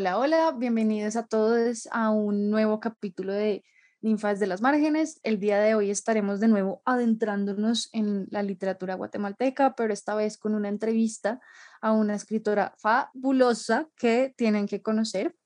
[0.00, 3.62] Hola, hola, bienvenidos a todos a un nuevo capítulo de
[4.00, 5.20] Ninfas de las Márgenes.
[5.24, 10.38] El día de hoy estaremos de nuevo adentrándonos en la literatura guatemalteca, pero esta vez
[10.38, 11.38] con una entrevista
[11.82, 15.36] a una escritora fabulosa que tienen que conocer.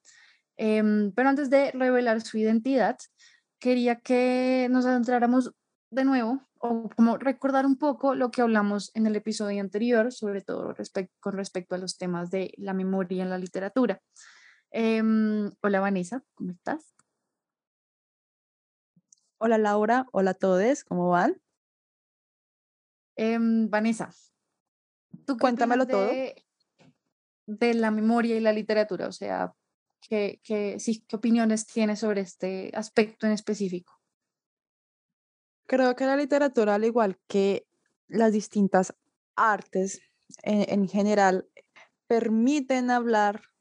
[0.56, 2.96] Em, pero antes de revelar su identidad,
[3.58, 5.52] quería que nos adentráramos
[5.90, 10.42] de nuevo o como recordar un poco lo que hablamos en el episodio anterior, sobre
[10.42, 10.76] todo
[11.18, 14.00] con respecto a los temas de la memoria en la literatura.
[14.76, 16.96] Em, hola Vanessa, ¿cómo estás?
[19.38, 21.40] Hola Laura, hola a todos, ¿cómo van?
[23.14, 24.12] Em, Vanessa,
[25.26, 26.10] tú cuéntamelo todo.
[27.46, 29.54] De la memoria y la literatura, o sea,
[30.00, 33.92] ¿qué, qué, sí, ¿qué opiniones tienes sobre este aspecto en específico?
[35.68, 37.68] Creo que la literatura, al igual que
[38.08, 38.92] las distintas
[39.36, 40.00] artes
[40.42, 41.48] en general,
[42.08, 43.53] permiten hablar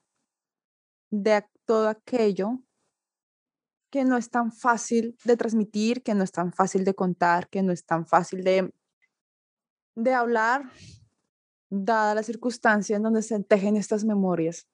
[1.13, 2.59] de todo aquello
[3.91, 7.61] que no es tan fácil de transmitir, que no es tan fácil de contar, que
[7.61, 8.73] no es tan fácil de,
[9.95, 10.71] de hablar,
[11.69, 14.67] dada la circunstancia en donde se tejen estas memorias.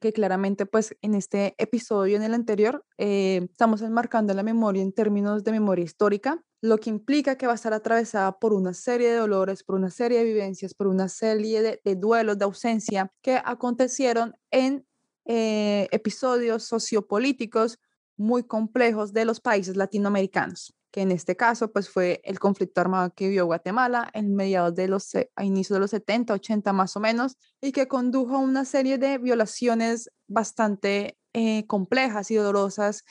[0.00, 4.92] Que claramente, pues en este episodio, en el anterior, eh, estamos enmarcando la memoria en
[4.92, 9.10] términos de memoria histórica, lo que implica que va a estar atravesada por una serie
[9.10, 13.12] de dolores, por una serie de vivencias, por una serie de, de duelos, de ausencia
[13.22, 14.84] que acontecieron en
[15.24, 17.78] eh, episodios sociopolíticos
[18.16, 23.14] muy complejos de los países latinoamericanos, que en este caso pues fue el conflicto armado
[23.14, 27.00] que vivió Guatemala en mediados de los, a inicios de los 70, 80 más o
[27.00, 33.04] menos, y que condujo a una serie de violaciones bastante eh, complejas y dolorosas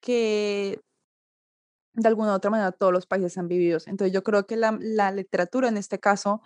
[0.00, 0.80] que
[1.92, 3.78] de alguna u otra manera todos los países han vivido.
[3.86, 6.42] Entonces yo creo que la, la literatura en este caso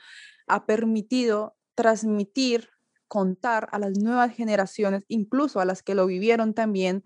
[0.46, 2.73] ha permitido transmitir
[3.08, 7.04] contar a las nuevas generaciones, incluso a las que lo vivieron también,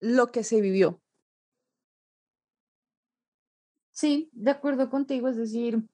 [0.00, 1.00] lo que se vivió.
[3.92, 5.86] Sí, de acuerdo contigo, es decir,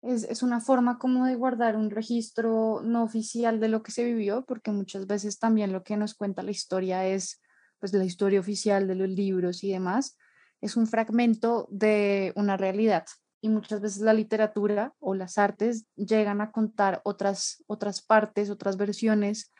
[0.00, 4.04] es, es, una forma como de guardar un registro no oficial de lo que se
[4.04, 7.40] vivió, porque muchas veces también lo que nos cuenta la historia es
[7.78, 10.16] pues la historia oficial de los libros y demás,
[10.60, 13.04] es un fragmento de una realidad
[13.42, 18.76] y muchas veces la literatura o las artes llegan a contar otras, otras partes, otras
[18.76, 19.50] versiones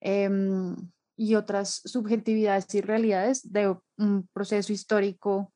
[0.00, 0.76] em,
[1.16, 5.52] y otras subjetividades y realidades de un proceso histórico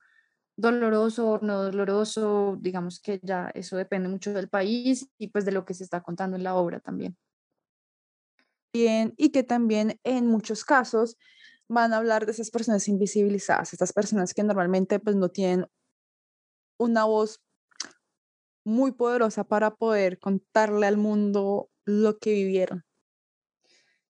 [0.56, 5.52] doloroso o no doloroso, digamos que ya eso depende mucho del país y pues de
[5.52, 7.16] lo que se está contando en la obra también.
[8.74, 11.16] Bien, y que también en muchos casos
[11.68, 15.66] van a hablar de esas personas invisibilizadas, estas personas que normalmente pues no tienen
[16.76, 17.40] una voz
[18.64, 22.84] muy poderosa para poder contarle al mundo lo que vivieron.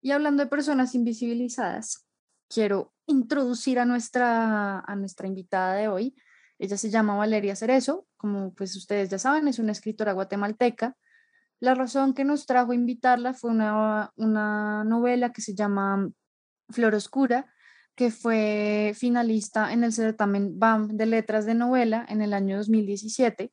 [0.01, 2.07] Y hablando de personas invisibilizadas,
[2.49, 6.15] quiero introducir a nuestra, a nuestra invitada de hoy.
[6.59, 10.97] Ella se llama Valeria Cerezo, como pues ustedes ya saben, es una escritora guatemalteca.
[11.61, 16.09] La razón que nos trajo a invitarla fue una, una novela que se llama
[16.71, 17.53] Flor Oscura,
[17.97, 23.53] que fue finalista en el certamen BAM de letras de novela en el año 2017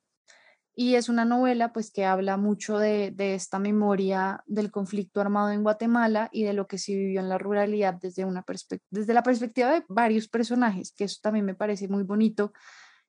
[0.77, 5.63] y es una novela pues que habla mucho de, esta memoria del conflicto armado en
[5.63, 8.43] Guatemala y de lo que se vivió en la ruralidad desde, una
[8.89, 12.51] desde la perspectiva de varios personajes, que eso también me parece muy bonito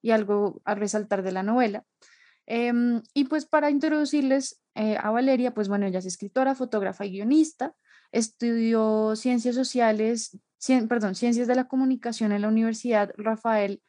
[0.00, 1.84] y algo a resaltar de la novela.
[2.46, 7.10] Em, y pues para introducirles eh, a Valeria, pues bueno, ella es escritora, fotógrafa y
[7.10, 7.74] guionista,
[8.12, 10.38] estudió ciencias sociales,
[10.88, 13.82] perdón, ciencias de la comunicación en la Universidad Rafael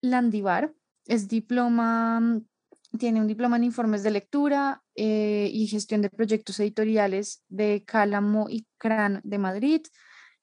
[0.00, 0.72] Landivar,
[1.06, 2.40] es diploma
[2.98, 8.48] tiene un diploma en informes de lectura eh, y gestión de proyectos editoriales de Cálamo
[8.48, 9.82] y Cran de Madrid.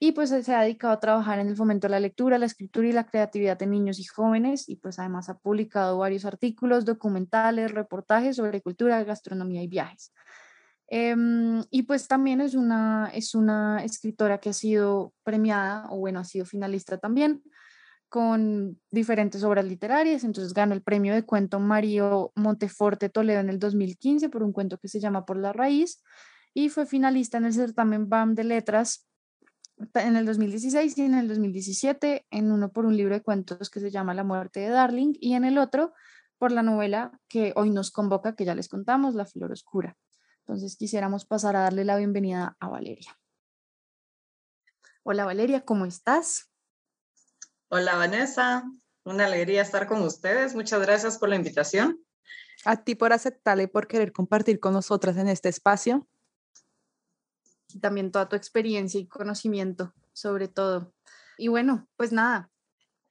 [0.02, 2.88] Y pues se ha dedicado a trabajar en el fomento de la lectura, la escritura
[2.88, 4.70] y la creatividad de niños y jóvenes.
[4.70, 10.13] Y pues además ha publicado varios artículos, documentales, reportajes sobre cultura, gastronomía y viajes.
[10.88, 16.19] Em, y pues también es una, es una escritora que ha sido premiada, o bueno,
[16.19, 17.44] ha sido finalista también
[18.10, 23.60] con diferentes obras literarias, entonces ganó el premio de cuento Mario Monteforte Toledo en el
[23.60, 26.02] 2015 por un cuento que se llama Por la Raíz
[26.54, 29.08] y fue finalista en el certamen BAM de Letras
[29.94, 33.80] en el 2016 y en el 2017, en uno por un libro de cuentos que
[33.80, 35.94] se llama La muerte de Darling y en el otro
[36.38, 39.96] por la novela que hoy nos convoca, que ya les contamos, La Flor Oscura.
[40.40, 43.18] Entonces quisiéramos pasar a darle la bienvenida a Valeria.
[45.04, 46.49] Hola Valeria, ¿cómo estás?
[47.71, 48.63] Hola Vanessa,
[49.04, 50.56] una alegría estar con ustedes.
[50.56, 52.04] Muchas gracias por la invitación.
[52.66, 56.07] A ti por aceptarla y por querer compartir con nosotras en este espacio.
[57.71, 60.95] y también toda tu experiencia y conocimiento sobre todo.
[61.38, 62.50] Y bueno, pues nada,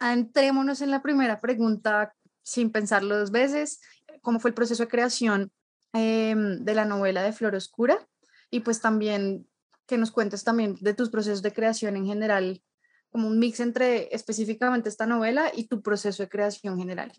[0.01, 3.81] entrémonos en la primera pregunta sin pensarlo dos veces.
[4.23, 5.53] ¿Cómo fue el proceso de creación
[5.93, 8.09] em, de la novela de Flor Oscura?
[8.51, 9.49] Y pues también
[9.87, 12.61] que nos cuentes también de tus procesos de creación en general,
[13.11, 17.13] como un mix entre específicamente esta novela y tu proceso de creación general.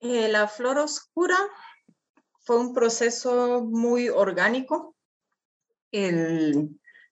[0.00, 1.38] Eh, la Flor Oscura
[2.40, 4.96] fue un proceso muy orgánico.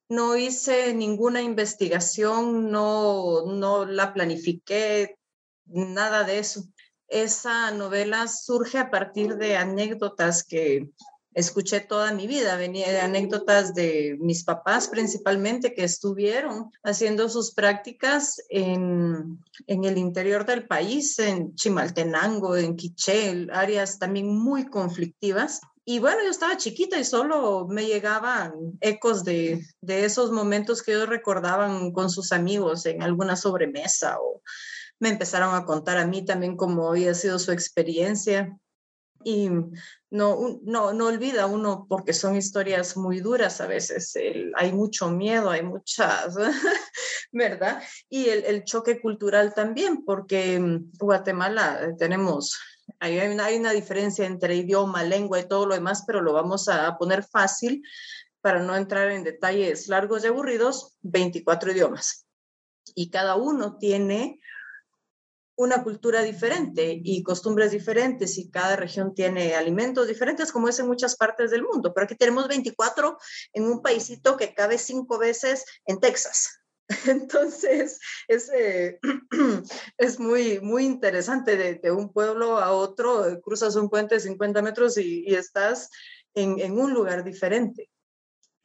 [0.09, 5.17] No hice ninguna investigación, no, no la planifiqué,
[5.67, 6.65] nada de eso.
[7.07, 10.91] Esa novela surge a partir de anécdotas que
[11.35, 12.57] escuché toda mi vida.
[12.57, 19.99] Venía de anécdotas de mis papás principalmente que estuvieron haciendo sus prácticas en, en el
[19.99, 25.61] interior del país, en Chimaltenango, en Quiché, áreas también muy conflictivas.
[25.85, 30.93] Y bueno, yo estaba chiquita y solo me llegaban ecos de, de esos momentos que
[30.93, 34.43] ellos recordaban con sus amigos en alguna sobremesa o
[35.01, 38.57] me empezaron a contar a mí también cómo había sido su experiencia.
[39.23, 39.51] Y
[40.11, 44.15] no, no, no olvida uno porque son historias muy duras a veces.
[44.57, 46.35] hay mucho miedo, hay muchas,
[47.33, 47.83] ¿verdad?
[48.09, 52.59] Y el, el choque cultural también, porque en Guatemala tenemos
[52.99, 56.69] hay una, hay una diferencia entre idioma, lengua y todo lo demás, pero lo vamos
[56.69, 57.83] a poner fácil
[58.41, 62.27] para no entrar en detalles largos y aburridos, 24 idiomas.
[62.95, 64.41] Y cada uno tiene
[65.61, 70.87] una cultura diferente y costumbres diferentes y cada región tiene alimentos diferentes como es en
[70.87, 71.93] muchas partes del mundo.
[71.93, 73.19] Pero aquí tenemos 24
[73.53, 76.61] en un paísito que cabe cinco veces en Texas.
[77.07, 78.99] Entonces, es, eh,
[79.99, 84.97] es muy, muy interesante de, un pueblo a otro, cruzas un puente de 50 metros
[84.97, 85.91] y, estás
[86.33, 87.91] en, en, un lugar diferente.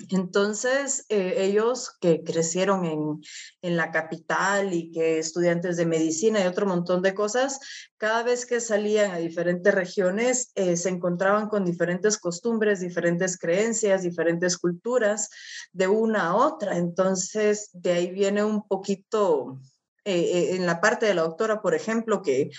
[0.09, 3.21] Entonces, eh, ellos que crecieron en,
[3.61, 7.59] en, la capital y que estudiantes de medicina y otro montón de cosas,
[7.97, 14.03] cada vez que salían a diferentes regiones, eh, se encontraban con diferentes costumbres, diferentes creencias,
[14.03, 15.29] diferentes culturas
[15.71, 16.77] de una a otra.
[16.77, 19.59] Entonces, de ahí viene un poquito...
[20.07, 22.51] Eh, en la parte de la doctora, por ejemplo, que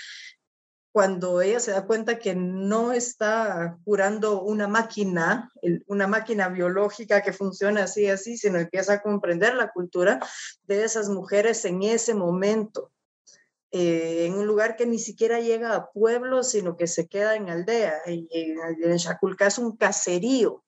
[0.96, 5.52] cuando ella se da cuenta que no está curando una máquina,
[5.88, 10.18] una máquina biológica que funciona así, así, sino empieza a comprender la cultura
[10.62, 12.92] de esas mujeres en ese momento,
[13.72, 17.50] eh, en un lugar que ni siquiera llega a pueblos, sino que se queda en
[17.50, 17.98] aldea.
[18.06, 20.64] Y en Chaculca es un caserío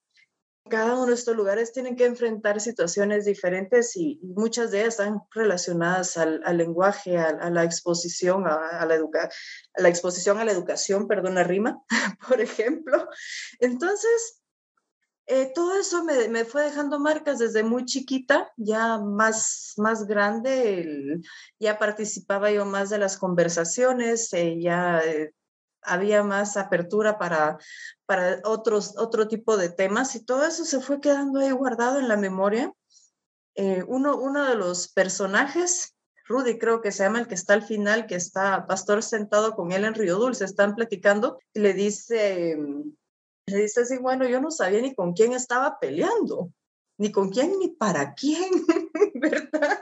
[0.69, 5.21] cada uno de estos lugares tienen que enfrentar situaciones diferentes y, muchas de ellas están
[5.31, 11.35] relacionadas al, lenguaje, a, la exposición, a, la a la exposición a la educación, perdón
[11.35, 11.81] la rima,
[12.27, 13.09] por ejemplo.
[13.59, 14.39] Entonces,
[15.31, 21.21] eh, todo eso me, fue dejando marcas desde muy chiquita, ya más, más grande,
[21.59, 25.33] ya participaba yo más de las conversaciones, eh, ya eh,
[25.81, 27.57] había más apertura para,
[28.05, 32.07] para otros, otro tipo de temas y todo eso se fue quedando ahí guardado en
[32.07, 32.73] la memoria.
[33.55, 35.95] Eh, uno, uno de los personajes,
[36.25, 39.71] Rudy creo que se llama el que está al final, que está Pastor sentado con
[39.71, 42.55] él en Río Dulce, están platicando y le dice,
[43.47, 46.51] le dice así, bueno, yo no sabía ni con quién estaba peleando,
[46.97, 48.49] ni con quién ni para quién,
[49.15, 49.81] ¿verdad?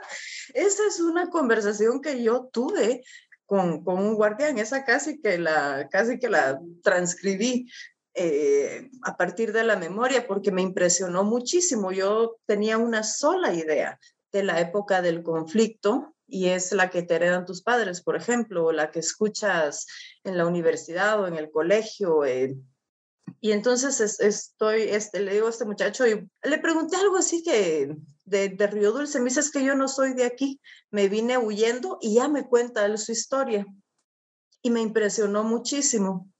[0.54, 3.02] Esa es una conversación que yo tuve
[3.48, 4.58] con, con, un guardián.
[4.58, 7.66] Esa casi que la, casi que la transcribí
[8.14, 11.90] eh, a partir de la memoria porque me impresionó muchísimo.
[11.90, 13.98] Yo tenía una sola idea
[14.32, 18.66] de la época del conflicto y es la que te heredan tus padres, por ejemplo,
[18.66, 19.86] o la que escuchas
[20.24, 22.24] en la universidad o en el colegio.
[22.26, 22.54] Eh,
[23.40, 27.96] y entonces estoy, este, le digo a este muchacho y le pregunté algo así que
[28.28, 31.38] de, de, Río Dulce, me dice es que yo no soy de aquí, me vine
[31.38, 33.66] huyendo y ya me cuenta él su historia.
[34.62, 36.30] Y me impresionó muchísimo.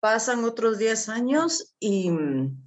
[0.00, 2.62] Pasan otros 10 años y mm,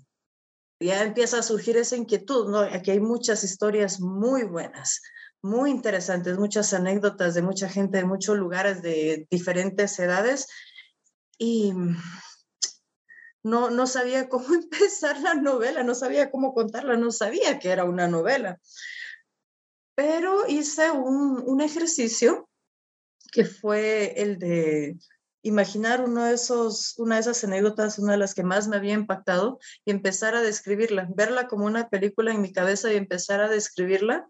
[0.79, 2.59] ya empieza a surgir esa inquietud, ¿no?
[2.59, 5.01] Aquí hay muchas historias muy buenas,
[5.41, 10.47] muy interesantes, muchas anécdotas de mucha gente de muchos lugares de diferentes edades.
[11.37, 11.97] Y mm,
[13.43, 17.83] no, no sabía cómo empezar la novela, no sabía cómo contarla, no sabía que era
[17.85, 18.59] una novela.
[19.95, 22.49] Pero hice un, un ejercicio
[23.31, 24.97] que fue el de
[25.41, 28.93] imaginar uno de esos, una de esas anécdotas, una de las que más me había
[28.93, 33.49] impactado, y empezar a describirla, verla como una película en mi cabeza y empezar a
[33.49, 34.27] describirla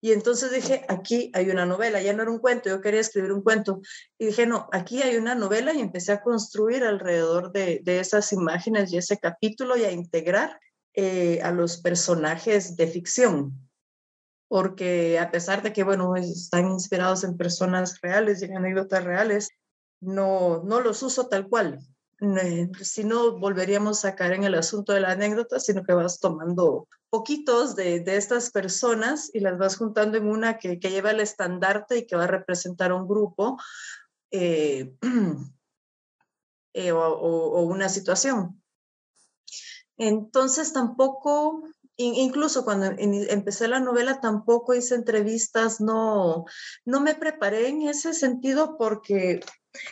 [0.00, 3.32] y entonces dije, aquí hay una novela, ya no era un cuento, yo quería escribir
[3.32, 3.82] un cuento.
[4.18, 8.32] Y dije, no, aquí hay una novela y empecé a construir alrededor de, de esas
[8.32, 10.58] imágenes y ese capítulo y a integrar
[10.94, 13.68] eh, a los personajes de ficción,
[14.48, 19.50] porque a pesar de que, bueno, están inspirados en personas reales y en anécdotas reales,
[20.00, 21.78] no, no los uso tal cual.
[22.82, 26.86] Si no, volveríamos a caer en el asunto de la anécdota, sino que vas tomando
[27.08, 31.20] poquitos de, de estas personas y las vas juntando en una que, que, lleva el
[31.20, 33.58] estandarte y que va a representar un grupo
[34.30, 34.94] eh,
[36.74, 38.62] eh, o, o, una situación.
[39.96, 41.62] Entonces tampoco,
[41.96, 46.44] incluso cuando empecé la novela, tampoco hice entrevistas, no,
[46.84, 49.40] no me preparé en ese sentido porque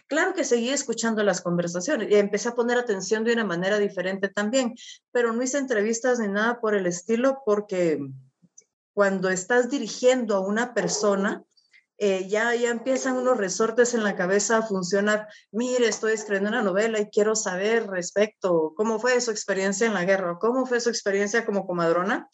[0.08, 4.28] Claro que seguí escuchando las conversaciones y empecé a poner atención de una manera diferente
[4.28, 4.75] también,
[5.12, 8.00] pero no hice entrevistas ni nada por el estilo porque
[8.92, 11.44] cuando estás dirigiendo a una persona,
[11.99, 15.28] eh, ya, ya empiezan unos resortes en la cabeza a funcionar.
[15.52, 20.04] Mire, estoy escribiendo una novela y quiero saber respecto cómo fue su experiencia en la
[20.04, 22.28] guerra, cómo fue su experiencia como comadrona.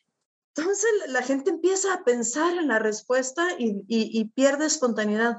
[0.54, 5.38] Entonces la gente empieza a pensar en la respuesta y, y pierde espontaneidad.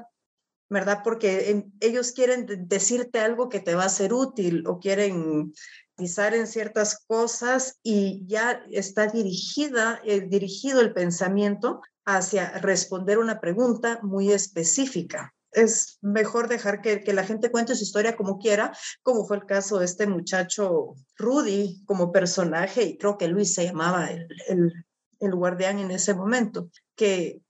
[0.68, 1.00] ¿Verdad?
[1.04, 5.52] Porque ellos quieren decirte algo que te va a ser útil o quieren
[5.96, 13.40] pisar en ciertas cosas y ya está dirigida, eh, dirigido el pensamiento hacia responder una
[13.40, 15.34] pregunta muy específica.
[15.52, 19.46] Es mejor dejar que, que, la gente cuente su historia como quiera, como fue el
[19.46, 24.84] caso de este muchacho Rudy como personaje, y creo que Luis se llamaba el,
[25.20, 27.40] el guardián en ese momento, que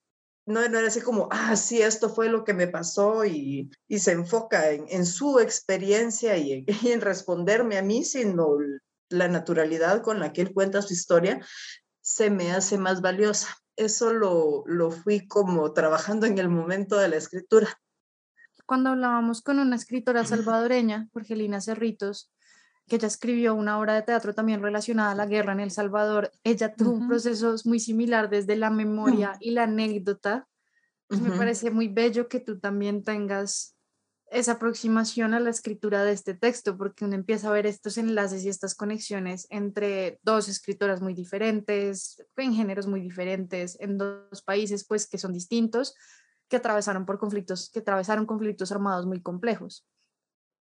[0.46, 4.12] no, era así como, ah, sí, esto fue lo que me pasó y, y se
[4.12, 8.56] enfoca en, en su experiencia y, y, en responderme a mí, sino
[9.08, 11.44] la naturalidad con la que él cuenta su historia,
[12.00, 13.48] se me hace más valiosa.
[13.74, 17.68] Eso lo, lo fui como trabajando en el momento de la escritura.
[18.64, 22.32] Cuando hablábamos con una escritora salvadoreña, Jorgelina Cerritos,
[22.86, 26.30] que ella escribió una obra de teatro también relacionada a la guerra en El Salvador,
[26.44, 27.00] ella tuvo uh -huh.
[27.02, 29.38] un proceso muy similar desde la memoria uh -huh.
[29.40, 30.46] y la anécdota.
[31.10, 31.20] Uh -huh.
[31.20, 33.76] Me parece muy bello que tú también tengas
[34.30, 38.44] esa aproximación a la escritura de este texto, porque uno empieza a ver estos enlaces
[38.44, 44.84] y estas conexiones entre dos escritoras muy diferentes, en géneros muy diferentes, en dos países
[44.84, 45.94] pues que son distintos,
[46.48, 49.86] que atravesaron por conflictos, que atravesaron conflictos armados muy complejos.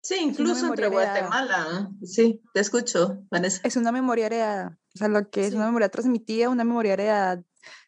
[0.00, 1.90] Sí, incluso entre Guatemala.
[2.02, 3.61] Sí, te escucho, Vanessa.
[3.64, 5.57] Es una memoria heredada, o sea, lo que es sí.
[5.57, 7.43] una memoria transmitida, una memoria heredada,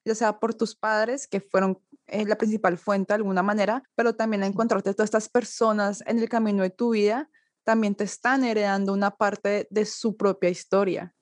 [0.05, 4.17] ya sea por tus padres, que fueron eh, la principal fuente de alguna manera, pero
[4.17, 7.31] también a encontrarte todas estas personas en el camino de tu vida,
[7.65, 11.15] también te están heredando una parte de su propia historia.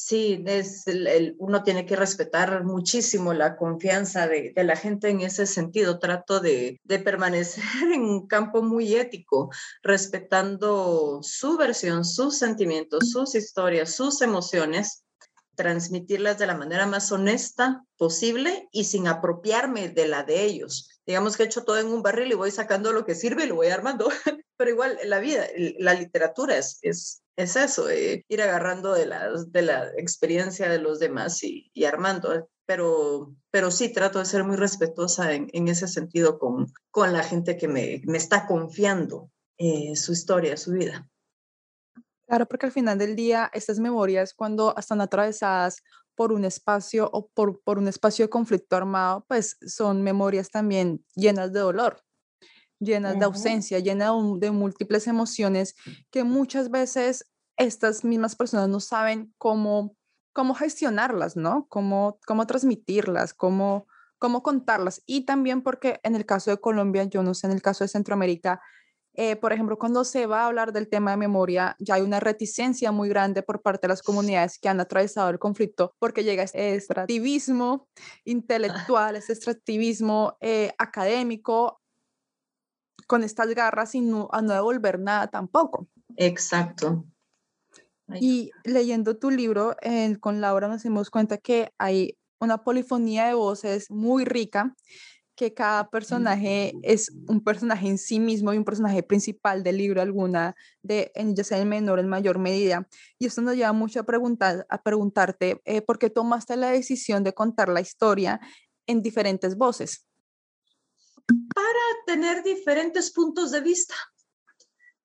[0.00, 5.22] Sí, es el, uno tiene que respetar muchísimo la confianza de, de la gente en
[5.22, 5.98] ese sentido.
[5.98, 9.50] Trato de, de, permanecer en un campo muy ético,
[9.82, 15.02] respetando su versión, sus sentimientos, sus historias, sus emociones,
[15.56, 20.90] transmitirlas de la manera más honesta posible y sin apropiarme de la de ellos.
[21.06, 23.48] Digamos que he hecho todo en un barril y voy sacando lo que sirve y
[23.48, 24.08] lo voy armando,
[24.58, 25.46] pero igual la vida,
[25.78, 30.80] la literatura es, es es eso, eh, ir agarrando de la, de la experiencia de
[30.80, 32.50] los demás y, armando.
[32.66, 37.22] Pero, pero sí, trato de ser muy respetuosa en, en ese sentido con, con la
[37.22, 41.08] gente que me, me está confiando eh, su historia, su vida.
[42.26, 45.84] Claro, porque al final del día, estas memorias, cuando están atravesadas
[46.16, 51.04] por un espacio o por, por un espacio de conflicto armado, pues son memorias también
[51.14, 52.02] llenas de dolor
[52.80, 53.18] llenas uh -huh.
[53.18, 55.74] de ausencia, llenas de, de, múltiples emociones
[56.10, 57.24] que muchas veces
[57.56, 59.96] estas mismas personas no saben cómo,
[60.32, 61.66] cómo gestionarlas, ¿no?
[61.68, 63.86] Cómo, cómo transmitirlas, cómo,
[64.18, 65.02] cómo contarlas.
[65.06, 67.88] Y también porque en el caso de Colombia, yo no sé, en el caso de
[67.88, 68.60] Centroamérica,
[69.20, 72.20] eh, por ejemplo, cuando se va a hablar del tema de memoria, ya hay una
[72.20, 76.44] reticencia muy grande por parte de las comunidades que han atravesado el conflicto, porque llega
[76.44, 77.88] este extractivismo
[78.24, 81.80] intelectual, este extractivismo eh, académico,
[83.08, 85.88] con estas garras y no, a no devolver nada tampoco.
[86.16, 87.04] Exacto.
[88.20, 93.34] Y leyendo tu libro eh, con Laura nos dimos cuenta que hay una polifonía de
[93.34, 94.74] voces muy rica,
[95.36, 100.02] que cada personaje es un personaje en sí mismo y un personaje principal del libro
[100.02, 102.88] alguna, de, ya sea en menor o en mayor medida.
[103.18, 107.24] Y esto nos lleva mucho a, preguntar, a preguntarte eh, por qué tomaste la decisión
[107.24, 108.40] de contar la historia
[108.86, 110.07] en diferentes voces
[111.28, 113.94] para tener diferentes puntos de vista.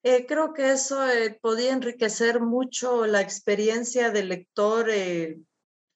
[0.04, 5.40] Eh, creo que eso eh, podía enriquecer mucho la experiencia del lector eh,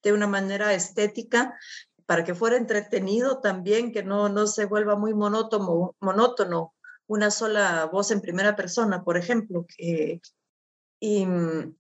[0.02, 1.58] de una manera estética,
[2.06, 6.74] para que fuera entretenido también, que no, no se vuelva muy monótono, monótono
[7.08, 9.66] una sola voz en primera persona, por ejemplo,
[11.00, 11.28] y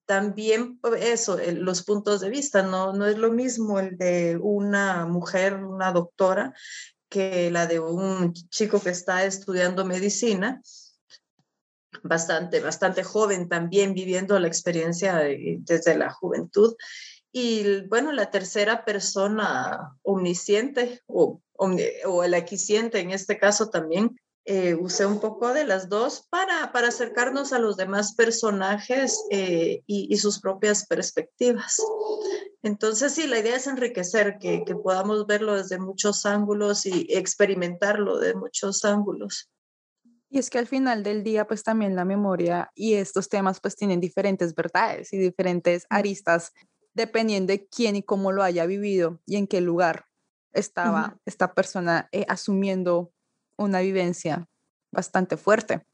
[0.06, 5.56] también eso, los puntos de vista, no, no es lo mismo el de una mujer,
[5.56, 6.54] una doctora,
[7.09, 10.61] que la de un chico que está estudiando medicina,
[12.03, 16.75] bastante, bastante joven también, viviendo la experiencia desde la juventud.
[17.31, 24.19] Y bueno, la tercera persona omnisciente o, o el equisciente en este caso también,
[24.50, 29.84] eh, usé un poco de las dos para, para acercarnos a los demás personajes eh,
[29.86, 31.75] y, sus propias perspectivas.
[32.63, 38.20] Entonces, sí, la idea es enriquecer, que, que podamos verlo desde muchos ángulos y experimentarlo
[38.20, 39.51] de muchos ángulos.
[40.30, 43.75] Y es que al final del día, pues también la memoria y estos temas pues
[43.75, 46.54] tienen diferentes verdades y diferentes aristas
[46.94, 50.06] dependiendo de quién y cómo lo haya vivido y en qué lugar
[50.54, 53.12] estaba esta persona eh, asumiendo
[53.57, 54.47] una vivencia
[54.91, 55.85] bastante fuerte.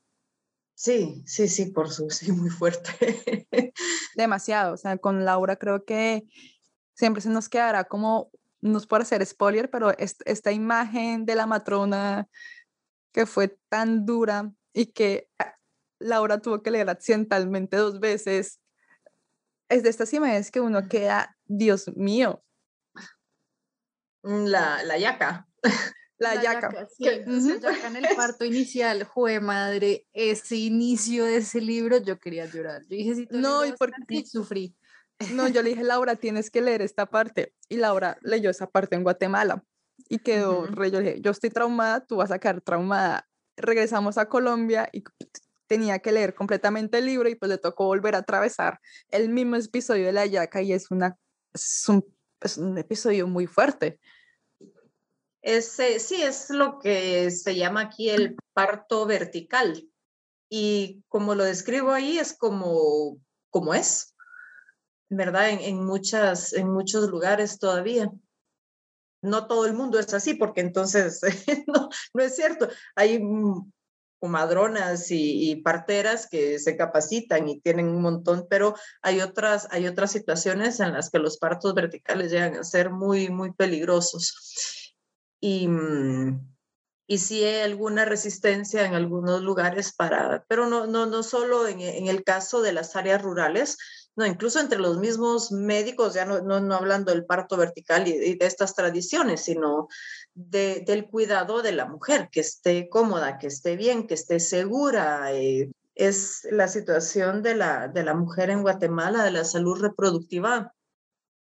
[0.75, 3.48] Sí, sí, sí, por su, sí, muy fuerte.
[4.15, 6.24] Demasiado, o sea, con Laura creo que
[6.93, 11.46] siempre se nos quedará como, no es por hacer spoiler, pero esta imagen de la
[11.46, 12.27] matrona
[13.12, 15.55] que fue tan dura y que ah,
[16.00, 18.60] Laura tuvo que leer accidentalmente dos veces,
[19.70, 22.43] es de estas imágenes que uno queda, Dios mío.
[24.24, 25.48] La, la yaca.
[26.17, 26.88] La, yaca.
[27.00, 32.82] en el parto inicial, jue madre, ese inicio de ese libro, yo quería llorar.
[32.84, 34.75] Yo dije, si no, y porque sufrí.
[35.32, 37.53] No, yo le dije, Laura, tienes que leer esta parte.
[37.70, 39.63] Y Laura leyó esa parte en Guatemala
[40.10, 43.27] y quedó re, yo dije, yo estoy traumada, tú vas a quedar traumada.
[43.55, 45.03] Regresamos a Colombia y
[45.67, 48.79] tenía que leer completamente el libro y pues le tocó volver a atravesar
[49.10, 51.17] el mismo episodio de la yaca y es, una,
[51.53, 52.05] es, un,
[52.41, 54.00] es un episodio muy fuerte.
[55.44, 59.90] Sí, es lo que se llama aquí el parto vertical.
[60.50, 63.18] Y como lo describo ahí, es como,
[63.50, 64.16] como es,
[65.10, 65.50] ¿verdad?
[65.50, 68.10] En, muchas, en muchos lugares todavía.
[69.22, 71.20] No todo el mundo es así, porque entonces
[71.67, 72.70] no, no es cierto.
[72.96, 73.22] Hay
[74.20, 79.88] comadronas y, y, parteras que se capacitan y tienen un montón, pero hay otras, hay
[79.88, 84.83] otras situaciones en las que los partos verticales llegan a ser muy, muy peligrosos
[85.43, 86.53] y, mm,
[87.06, 91.82] y sí hay alguna resistencia en algunos lugares para, pero no, no, no solo en,
[91.82, 93.77] en el caso de las áreas rurales,
[94.15, 98.38] no, incluso entre los mismos médicos, ya no, no, no hablando del parto vertical y,
[98.38, 99.89] de estas tradiciones, sino
[100.34, 105.34] de, del cuidado de la mujer, que esté cómoda, que esté bien, que esté segura.
[105.34, 110.73] Eh, es la situación de la, de la mujer en Guatemala, de la salud reproductiva,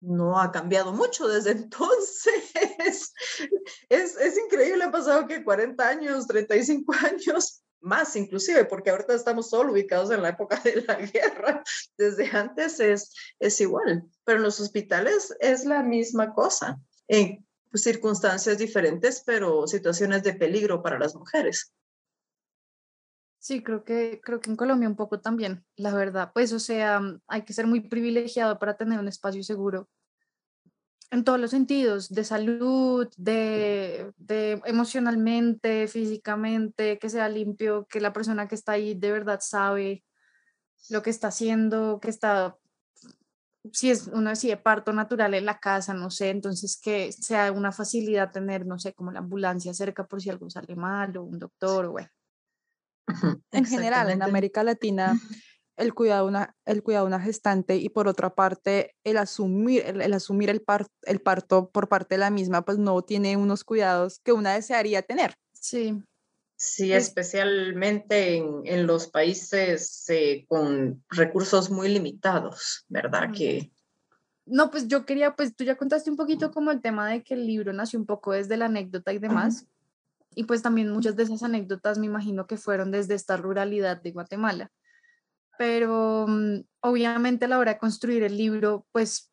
[0.00, 3.12] no ha cambiado mucho desde entonces.
[3.88, 9.50] Es, es increíble, han pasado que 40 años, 35 años, más inclusive, porque ahorita estamos
[9.50, 11.62] solo ubicados en la época de la guerra.
[11.96, 18.58] Desde antes es, es igual, pero en los hospitales es la misma cosa, en circunstancias
[18.58, 21.72] diferentes, pero situaciones de peligro para las mujeres.
[23.40, 26.32] Sí, creo que, creo que en Colombia un poco también, la verdad.
[26.34, 29.88] Pues, o sea, hay que ser muy privilegiado para tener un espacio seguro
[31.10, 38.12] en todos los sentidos, de salud, de, de, emocionalmente, físicamente, que sea limpio, que la
[38.12, 40.04] persona que está ahí de verdad sabe
[40.90, 42.58] lo que está haciendo, que está,
[43.72, 47.72] si es uno de parto natural en la casa, no sé, entonces que sea una
[47.72, 51.38] facilidad tener, no sé, como la ambulancia cerca por si algo sale mal o un
[51.38, 52.08] doctor, o bueno.
[53.52, 55.18] En general, en América Latina
[55.78, 60.12] el cuidado de una, el cuidado una gestante y por otra parte el asumir el,
[60.12, 60.62] asumir el,
[61.02, 65.02] el parto por parte de la misma pues no tiene unos cuidados que una desearía
[65.02, 65.34] tener.
[65.52, 66.02] Sí.
[66.60, 73.30] Sí, especialmente en, en los países eh, con recursos muy limitados, ¿verdad?
[73.32, 73.70] Que...
[74.44, 77.34] No, pues yo quería, pues tú ya contaste un poquito como el tema de que
[77.34, 79.68] el libro nació un poco desde la anécdota y demás.
[80.34, 84.10] Y pues también muchas de esas anécdotas me imagino que fueron desde esta ruralidad de
[84.10, 84.72] Guatemala
[85.58, 89.30] pero mm, obviamente a la hora de construir el libro, pues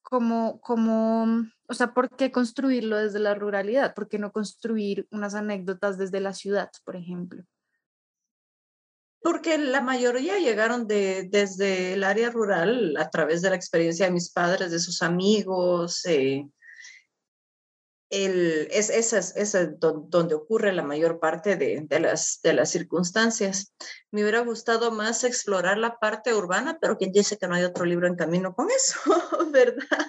[0.00, 3.94] como, como, mm, o sea, ¿por qué construirlo desde la ruralidad?
[3.94, 7.44] ¿Por qué no construir unas anécdotas desde la ciudad, por ejemplo?
[9.20, 14.12] Porque la mayoría llegaron de, desde el área rural a través de la experiencia de
[14.12, 16.48] mis padres, de sus amigos, eh,
[18.10, 23.72] el, es, esa es, donde ocurre la mayor parte de, las, de las circunstancias.
[24.10, 27.84] Me hubiera gustado más explorar la parte urbana, pero quien dice que no hay otro
[27.84, 28.98] libro en camino con eso,
[29.50, 30.06] ¿verdad?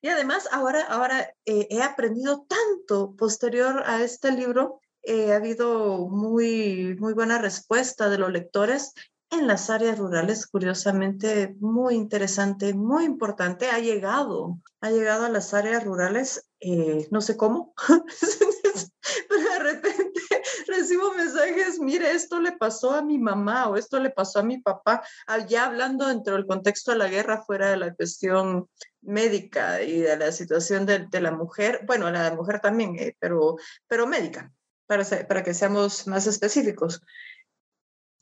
[0.00, 4.80] Y además, ahora, ahora eh, he aprendido tanto posterior a este libro.
[5.02, 8.94] Eh, ha habido muy, muy buena respuesta de los lectores
[9.30, 15.54] en las áreas rurales, curiosamente, muy interesante, muy importante, ha llegado, ha llegado a las
[15.54, 17.74] áreas rurales, eh, no sé cómo,
[19.28, 20.20] pero de repente
[20.66, 24.62] recibo mensajes, mire, esto le pasó a mi mamá o esto le pasó a mi
[24.62, 28.70] papá, ah, ya hablando dentro del contexto de la guerra, fuera de la cuestión
[29.02, 34.06] médica y de la situación de, la mujer, bueno, la mujer también, eh, pero, pero
[34.06, 34.50] médica,
[34.86, 37.02] para, para que seamos más específicos.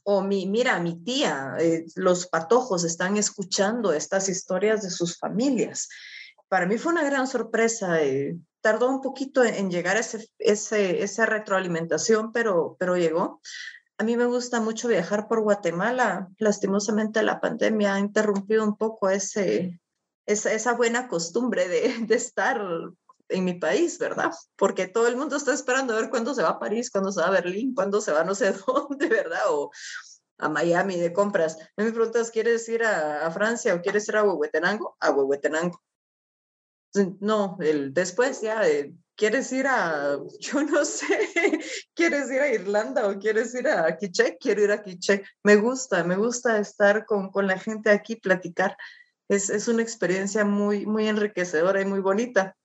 [0.03, 5.89] O mi, mira, mi tía, eh, los patojos están escuchando estas historias de sus familias.
[6.53, 8.03] Para mí fue una gran sorpresa.
[8.03, 13.41] Eh, tardó un poquito en, llegar ese, ese, esa retroalimentación, pero, pero llegó.
[13.97, 16.29] A mí me gusta mucho viajar por Guatemala.
[16.37, 19.81] Lastimosamente la pandemia ha interrumpido un poco ese,
[20.27, 22.61] esa, esa buena costumbre de, de estar
[23.31, 24.31] en mi país, ¿verdad?
[24.57, 27.23] Porque todo el mundo está esperando a ver cuándo se va a París, cuándo se
[27.23, 29.41] va a Berlín, cuándo se va no sé dónde, ¿verdad?
[29.49, 29.71] O
[30.37, 31.57] a Miami de compras.
[31.79, 34.99] Me preguntas, ¿quieres ir a, Francia o quieres ir a Huehuetenango?
[35.01, 35.81] A Huehuetenango.
[37.21, 38.63] No, el, después ya,
[39.17, 41.31] ¿quieres ir a, yo no sé,
[41.95, 44.37] ¿quieres ir a Irlanda o quieres ir a Quiche?
[44.39, 45.23] Quiero ir a Quiche.
[45.43, 48.77] Me gusta, me gusta estar con, con la gente aquí, platicar.
[49.29, 52.57] Es, es una experiencia muy, muy enriquecedora y muy bonita.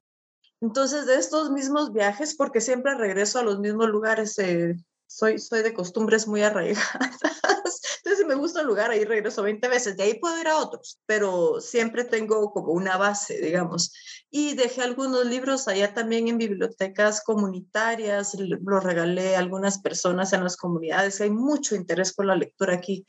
[0.59, 4.75] Entonces, de estos mismos viajes, porque siempre regreso a los mismos lugares, eh,
[5.07, 6.83] soy, soy de costumbres muy arraigadas.
[7.97, 9.97] Entonces, si me gusta un lugar, ahí regreso 20 veces.
[9.97, 13.93] De ahí puedo ir a otros, pero siempre tengo como una base, digamos.
[14.29, 20.43] Y dejé algunos libros allá también en bibliotecas comunitarias, los regalé a algunas personas en
[20.43, 21.21] las comunidades.
[21.21, 23.05] Hay mucho interés por la lectura aquí,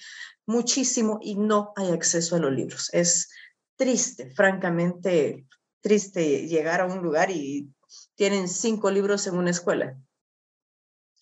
[0.47, 2.89] muchísimo, y no hay acceso a los libros.
[2.93, 3.29] Es
[3.77, 5.47] triste, francamente,
[5.81, 7.69] triste llegar a un lugar y
[8.15, 9.97] tienen cinco libros en una escuela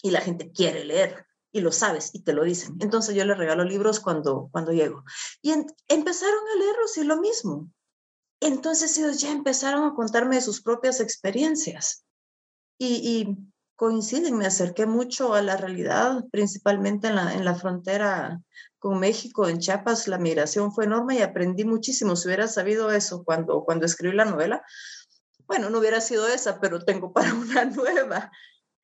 [0.03, 2.77] y la gente quiere leer y lo sabes y te lo dicen.
[2.81, 5.05] Entonces yo les regalo libros cuando, cuando llego.
[5.41, 5.53] Y
[5.89, 7.71] empezaron a leerlos y lo mismo.
[8.41, 12.05] Entonces ellos ya empezaron a contarme sus propias experiencias.
[12.79, 13.37] Y, y
[13.75, 18.43] coinciden, me acerqué mucho a la realidad, principalmente en la, en la frontera
[18.79, 22.17] con México, en Chiapas, la migración fue enorme y aprendí muchísimo.
[22.17, 24.63] Si hubiera sabido eso cuando, cuando escribí la novela,
[25.47, 28.31] bueno, no hubiera sido esa, pero tengo para una nueva,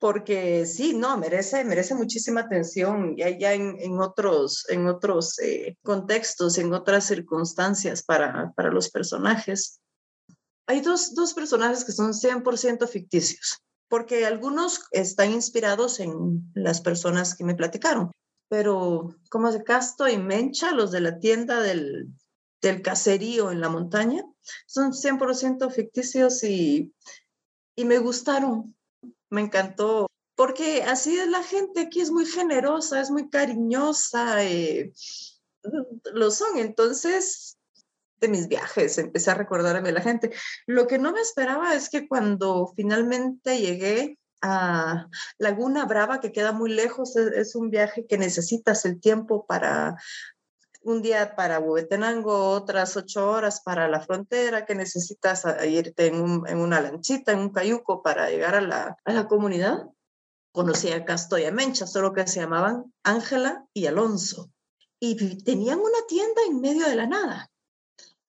[0.02, 5.76] porque sí, no, merece, merece muchísima atención ya, ya en, en otros, en otros eh,
[5.84, 9.80] contextos, en otras circunstancias para, para los personajes.
[10.66, 17.36] Hay dos, dos personajes que son 100% ficticios, porque algunos están inspirados en las personas
[17.36, 18.10] que me platicaron
[18.48, 22.08] pero como de Casto y Mencha, los de la tienda del,
[22.60, 24.22] del caserío en la montaña,
[24.66, 26.92] son 100% ficticios y,
[27.74, 28.76] y me gustaron,
[29.30, 34.92] me encantó, porque así es la gente, aquí es muy generosa, es muy cariñosa, eh,
[36.12, 37.58] lo son, entonces
[38.22, 40.30] de mis viajes, empecé a recordarme a la gente.
[40.66, 46.52] Lo que no me esperaba es que cuando finalmente llegué a Laguna Brava, que queda
[46.52, 49.96] muy lejos, es, un viaje que necesitas el tiempo para
[50.84, 56.80] un día para Huehuetenango, otras ocho horas para la frontera, que necesitas irte en, una
[56.80, 59.88] lanchita, en un cayuco para llegar a la, a la comunidad.
[60.52, 64.50] Conocí a Casto y a Mencha, solo que se llamaban Ángela y Alonso.
[65.00, 67.50] Y tenían una tienda en medio de la nada.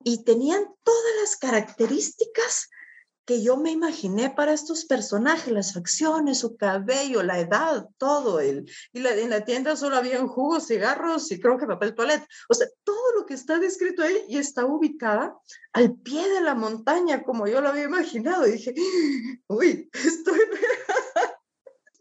[0.04, 2.70] Y tenían todas las características
[3.26, 8.40] que yo me imaginé para estos personajes, las facciones, su cabello, la edad, todo.
[8.40, 12.26] El, y la, en la tienda solo habían jugos, cigarros y creo que papel toalete.
[12.50, 15.38] O sea, todo lo que está descrito ahí y está ubicada
[15.72, 18.48] al pie de la montaña, como yo lo había imaginado.
[18.48, 18.74] Y dije,
[19.48, 20.40] uy, estoy...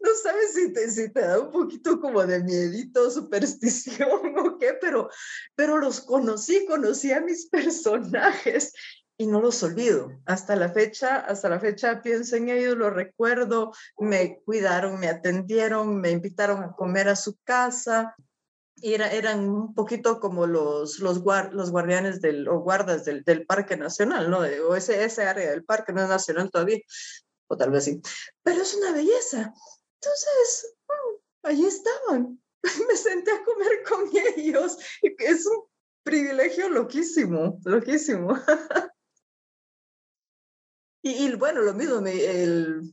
[0.03, 4.77] no sabes si te, si te da un poquito como de miedito, superstición o qué,
[4.79, 5.09] pero,
[5.55, 8.73] pero los conocí, conocí a mis personajes
[9.17, 10.11] y no los olvido.
[10.25, 15.99] Hasta la fecha, hasta la fecha pienso en ellos, los recuerdo, me cuidaron, me atendieron,
[15.99, 18.15] me invitaron a comer a su casa.
[18.81, 23.77] Era, eran un poquito como los, los, los guardianes del, o guardas del, del Parque
[23.77, 24.39] Nacional, ¿no?
[24.67, 26.79] O ese, ese área del parque no es nacional todavía,
[27.47, 28.01] o tal vez sí.
[28.41, 29.53] Pero es una belleza.
[30.01, 32.41] Entonces, mm, allí estaban.
[32.89, 34.77] Me senté a comer con ellos.
[35.01, 35.63] Es un
[36.03, 38.37] privilegio loquísimo, loquísimo.
[41.05, 42.13] Y, bueno, lo mismo, me,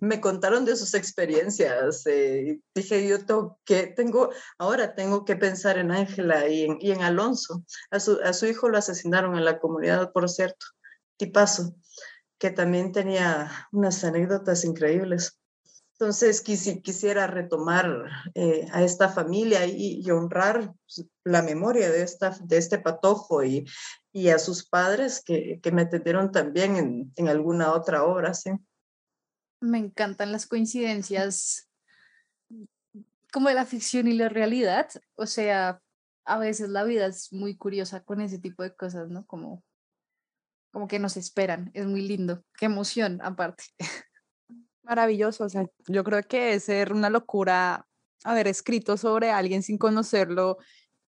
[0.01, 2.05] me, contaron de sus experiencias.
[2.07, 6.91] Eh, dije, yo tengo que, tengo, ahora tengo que pensar en Ángela y en, y
[6.91, 7.65] en Alonso.
[7.93, 10.67] A su, a su, hijo lo asesinaron en la comunidad, por cierto,
[11.19, 11.77] Tipazo,
[12.37, 15.40] que también tenía unas anécdotas increíbles.
[16.01, 22.57] Entonces quisiera retomar eh, a esta familia y, honrar pues, la memoria de, esta, de
[22.57, 23.67] este patojo y,
[24.11, 28.33] y a sus padres que, que me atendieron también en, en, alguna otra obra.
[28.33, 28.51] ¿sí?
[29.61, 31.69] Me encantan las coincidencias
[33.31, 34.89] como de la ficción y la realidad.
[35.17, 35.83] O sea,
[36.25, 39.27] a veces la vida es muy curiosa con ese tipo de cosas, ¿no?
[39.27, 39.63] Como,
[40.73, 41.71] como que nos esperan.
[41.75, 42.43] Es muy lindo.
[42.57, 43.65] Qué emoción, aparte.
[44.91, 47.87] Maravilloso, o sea, yo creo que es ser una locura
[48.25, 50.59] haber escrito sobre alguien sin conocerlo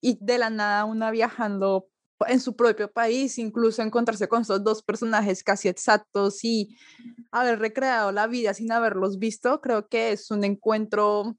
[0.01, 1.87] y de la nada una viajando
[2.27, 6.77] en su propio país, incluso encontrarse con esos dos personajes casi exactos y
[7.31, 11.37] haber recreado la vida sin haberlos visto, creo que es un encuentro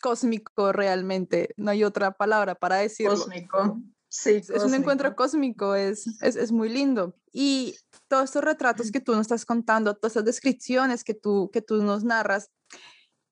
[0.00, 3.16] cósmico realmente, no hay otra palabra para decirlo.
[3.16, 3.80] Cósmico.
[4.16, 7.16] Sí, es un encuentro cósmico, es, es, es, muy lindo.
[7.32, 7.74] Y
[8.06, 11.82] todos estos retratos que tú nos estás contando, todas estas descripciones que tú, que tú
[11.82, 12.48] nos narras,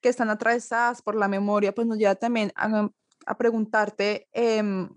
[0.01, 2.91] que están atravesadas por la memoria, pues nos lleva también a,
[3.27, 4.89] a preguntarte eh,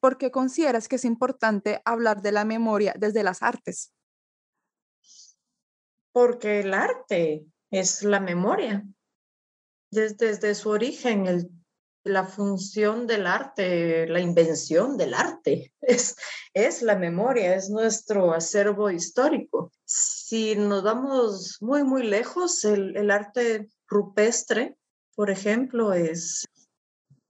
[0.00, 3.92] por qué consideras que es importante hablar de la memoria desde las artes.
[6.10, 8.82] Porque el arte es la memoria.
[9.90, 11.50] Desde, desde su origen, el
[12.04, 16.16] la función del arte, la invención del arte, es,
[16.54, 19.72] es la memoria, es nuestro acervo histórico.
[19.84, 24.76] Si nos vamos muy, muy lejos, el, el arte rupestre,
[25.14, 26.46] por ejemplo, es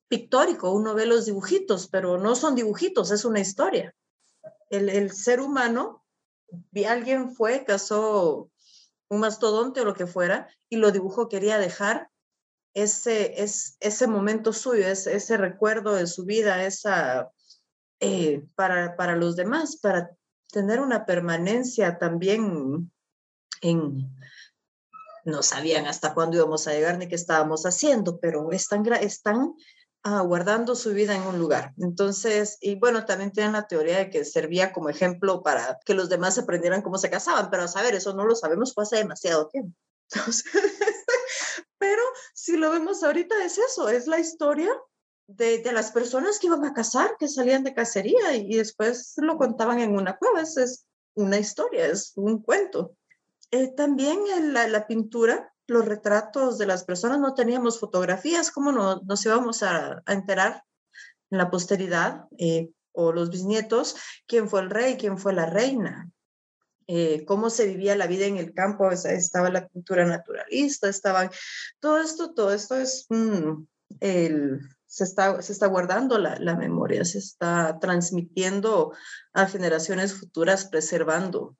[0.08, 3.94] pictórico, uno ve los dibujitos, pero no son dibujitos, es una historia.
[4.70, 6.04] El, el ser humano,
[6.86, 8.50] alguien fue, cazó
[9.10, 12.10] un mastodonte o lo que fuera, y lo dibujó, quería dejar
[12.74, 17.30] ese, es, ese momento suyo, ese, ese recuerdo de su vida, esa,
[18.00, 20.10] eh, para, para los demás, para
[20.52, 22.90] tener una permanencia también
[23.60, 24.16] en,
[25.24, 29.54] no sabían hasta cuándo íbamos a llegar ni qué estábamos haciendo, pero están, están
[30.02, 31.74] ah, guardando su vida en un lugar.
[31.78, 36.08] Entonces, y bueno, también tienen la teoría de que servía como ejemplo para que los
[36.08, 39.48] demás aprendieran cómo se casaban, pero a saber, eso no lo sabemos, fue hace demasiado
[39.48, 39.76] tiempo.
[40.10, 40.44] Entonces,
[41.78, 42.02] pero
[42.34, 44.70] si lo vemos ahorita es eso, es la historia
[45.26, 49.36] de, de, las personas que iban a cazar, que salían de cacería y, después lo
[49.36, 50.40] contaban en una cueva.
[50.40, 52.94] Es, una historia, es un cuento.
[53.50, 58.72] Eh, también en la, la, pintura, los retratos de las personas, no teníamos fotografías, ¿cómo
[58.72, 60.62] no, nos íbamos a, a enterar
[61.30, 66.08] en la posteridad eh, o los bisnietos quién fue el rey, quién fue la reina?
[66.90, 71.30] Eh, cómo se vivía la vida en el campo, estaba la cultura naturalista, estaba
[71.80, 73.62] todo esto, todo esto es, mm,
[74.00, 78.94] el, se, está, se está guardando la, la, memoria, se está transmitiendo
[79.34, 81.58] a generaciones futuras, preservando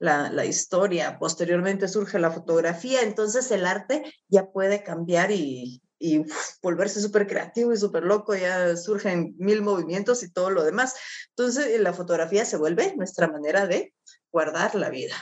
[0.00, 1.20] la, la, historia.
[1.20, 7.26] Posteriormente surge la fotografía, entonces el arte ya puede cambiar y, y uf, volverse súper
[7.28, 10.94] creativo y súper loco, ya surgen mil movimientos y todo lo demás.
[11.30, 13.94] Entonces la fotografía se vuelve nuestra manera de
[14.34, 15.14] guardar la vida.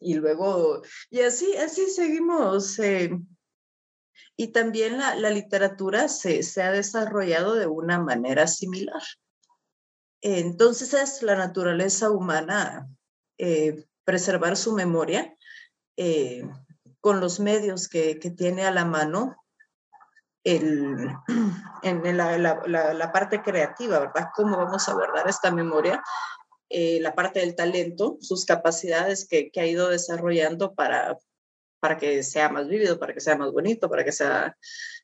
[0.00, 2.76] Y luego, y así, así seguimos.
[2.80, 3.16] Eh,
[4.36, 9.02] y también la, la literatura se, se, ha desarrollado de una manera similar.
[10.22, 12.88] Entonces es la naturaleza humana
[13.38, 15.36] eh, preservar su memoria
[15.96, 16.42] eh,
[17.00, 19.36] con los medios que, que, tiene a la mano
[20.42, 21.14] el,
[21.82, 24.28] en la, la, la, parte creativa, ¿verdad?
[24.34, 26.02] ¿Cómo vamos a guardar esta memoria?
[26.70, 31.18] Eh, la parte del talento, sus capacidades que, que, ha ido desarrollando para,
[31.80, 34.56] para que sea más vívido, para que sea más bonito, para que sea,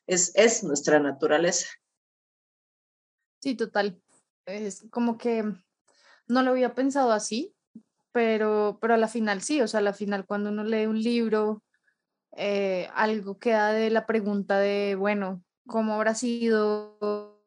[0.07, 1.67] es, es nuestra naturaleza.
[3.41, 4.01] Sí, total.
[4.45, 5.43] Es como que
[6.27, 7.53] no lo había pensado así,
[8.13, 11.01] pero, pero a la final sí, o sea, a la final cuando uno lee un
[11.01, 11.63] libro,
[12.37, 17.43] eh, algo queda de la pregunta de, bueno, ¿cómo habrá sido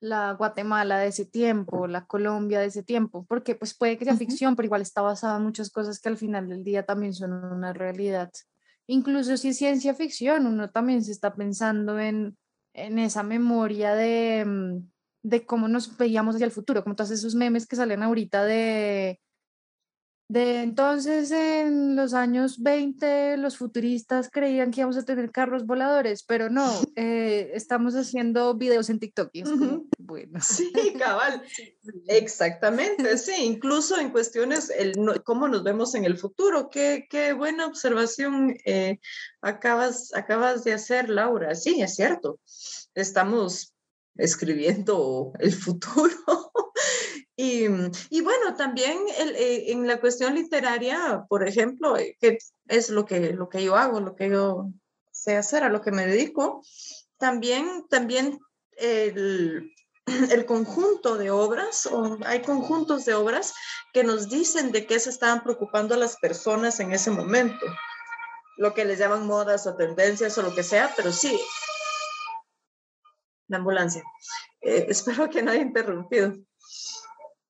[0.00, 4.16] la Guatemala de ese tiempo, la Colombia de ese tiempo, porque pues puede que sea
[4.16, 7.32] ficción, pero igual está basada en muchas cosas que al final del día también son
[7.32, 8.30] una realidad.
[8.86, 12.36] Incluso si es ciencia ficción, uno también se está pensando en,
[12.74, 14.88] en esa memoria de, mm,
[15.22, 19.20] de cómo nos veíamos hacia el futuro, como todos esos memes que salen ahorita de
[20.28, 26.22] de entonces, en los años 20, los futuristas creían que íbamos a tener carros voladores,
[26.22, 29.30] pero no, eh, estamos haciendo videos en TikTok.
[29.32, 29.88] Y es como, uh -huh.
[29.98, 30.38] bueno.
[30.42, 31.42] Sí, cabal.
[32.08, 33.32] Exactamente, sí.
[33.44, 34.92] Incluso en cuestiones, el,
[35.24, 36.68] cómo nos vemos en el futuro.
[36.68, 39.00] Qué, qué buena observación eh,
[39.40, 41.54] acabas, acabas de hacer, Laura.
[41.54, 42.38] Sí, es cierto.
[42.94, 43.72] Estamos
[44.18, 46.52] escribiendo el futuro.
[47.40, 47.66] Y,
[48.10, 53.04] y, bueno, también el, eh, en la cuestión literaria, por ejemplo, eh, que es lo
[53.04, 54.72] que, lo que yo hago, lo que yo
[55.12, 56.64] sé hacer, a lo que me dedico.
[57.16, 58.40] También, también
[58.72, 59.72] el,
[60.32, 63.54] el conjunto de obras, o hay conjuntos de obras
[63.92, 67.66] que nos dicen de qué se estaban preocupando las personas en ese momento,
[68.56, 71.40] lo que les llaman modas o tendencias o lo que sea, pero sí,
[73.46, 74.02] la ambulancia.
[74.60, 76.34] Eh, espero que no haya interrumpido.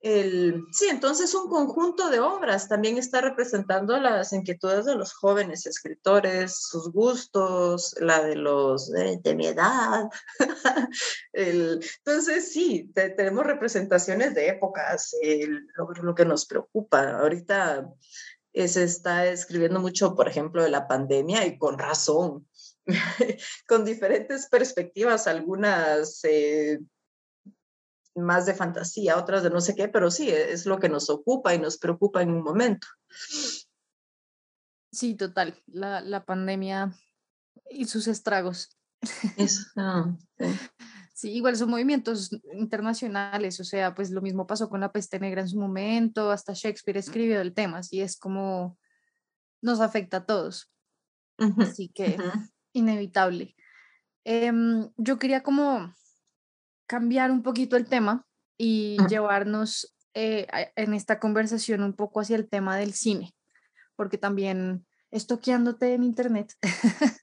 [0.00, 5.66] El, sí, entonces un conjunto de obras también está representando las inquietudes de los jóvenes
[5.66, 10.08] escritores, sus gustos, la de los de, mi edad.
[11.32, 15.16] el, entonces sí, tenemos representaciones de épocas,
[15.76, 17.18] lo, lo, que nos preocupa.
[17.18, 17.92] Ahorita
[18.52, 22.46] eh, se está escribiendo mucho, por ejemplo, de la pandemia y con razón.
[23.66, 26.78] con diferentes perspectivas, algunas eh,
[28.14, 31.54] más de fantasía, otras de no sé qué, pero sí, es lo que nos ocupa
[31.54, 32.86] y nos preocupa en un momento.
[34.90, 36.92] Sí, total, la, la pandemia
[37.70, 38.76] y sus estragos.
[39.76, 40.16] Ah,
[41.14, 41.30] sí.
[41.30, 45.48] igual son movimientos internacionales, o sea, pues lo mismo pasó con la peste negra en
[45.48, 48.78] su momento, hasta Shakespeare escribió el tema, así es como
[49.62, 50.72] nos afecta a todos.
[51.58, 52.16] Así que
[52.72, 53.54] inevitable.
[54.24, 55.94] Em, yo quería como
[56.88, 62.48] cambiar un poquito el tema y llevarnos eh, en esta conversación un poco hacia el
[62.48, 63.36] tema del cine,
[63.94, 66.54] porque también estoqueándote en internet,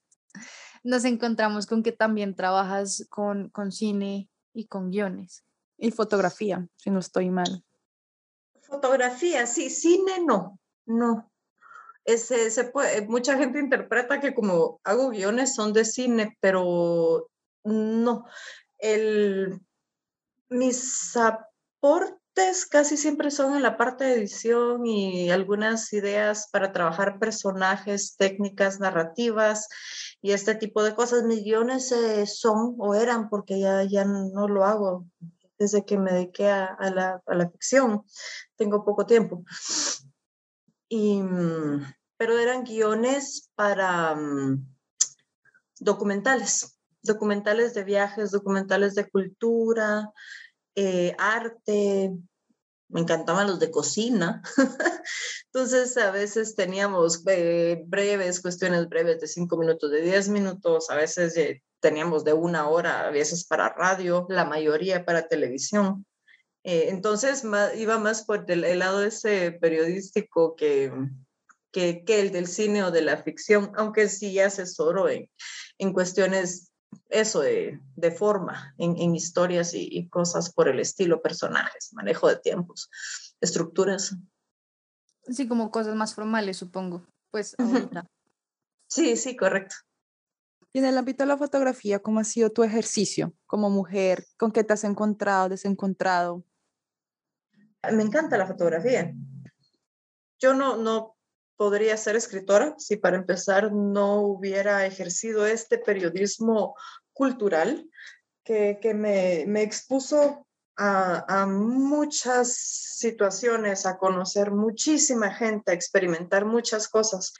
[0.83, 5.43] nos encontramos con que también trabajas con, con cine y con guiones.
[5.77, 7.65] Y fotografía, si no estoy mal.
[8.61, 11.31] Fotografía, sí, cine no, no.
[12.05, 17.29] Ese, se puede, mucha gente interpreta que como hago guiones son de cine, pero
[17.63, 18.25] no
[20.49, 27.17] mis aportes casi siempre son en la parte de edición y algunas ideas para trabajar
[27.19, 29.69] personajes, técnicas narrativas
[30.21, 31.23] y este tipo de cosas.
[31.23, 35.05] Mis guiones eh, son o eran, porque ya, ya no lo hago
[35.57, 38.03] desde que me dediqué a, la, a la, ficción.
[38.57, 39.43] Tengo poco tiempo.
[40.89, 41.85] Y, mm,
[42.17, 44.67] pero eran guiones para mm,
[45.79, 46.74] documentales
[47.05, 50.11] documentales de viajes, documentales de cultura,
[50.75, 52.11] eh, arte,
[52.89, 54.41] me encantaban los de cocina.
[55.53, 60.95] Entonces, a veces teníamos eh, breves, cuestiones breves de cinco minutos, de diez minutos, a
[60.95, 66.05] veces eh, teníamos de una hora, a veces para radio, la mayoría para televisión.
[66.63, 67.43] entonces,
[67.77, 70.91] iba más por el, lado ese periodístico que,
[71.71, 75.29] que, que, el del cine o de la ficción, aunque sí asesoro en,
[75.77, 76.71] en cuestiones
[77.09, 82.37] eso de, de forma en, en historias y, cosas por el estilo, personajes, manejo de
[82.37, 82.89] tiempos,
[83.41, 84.15] estructuras.
[85.27, 87.05] Sí, como cosas más formales, supongo.
[87.31, 87.55] Pues
[88.87, 89.75] Sí, sí, correcto.
[90.71, 94.25] Y en el ámbito de la fotografía, ¿cómo ha sido tu ejercicio como mujer?
[94.37, 96.43] ¿Con qué te has encontrado, desencontrado?
[97.93, 99.13] Me encanta la fotografía.
[100.39, 101.14] Yo no, no
[101.57, 106.75] podría ser escritora si para empezar no hubiera ejercido este periodismo
[107.13, 107.89] cultural
[108.43, 110.45] que, me, expuso
[110.77, 117.33] a, muchas situaciones, a conocer muchísima gente, a experimentar muchas cosas.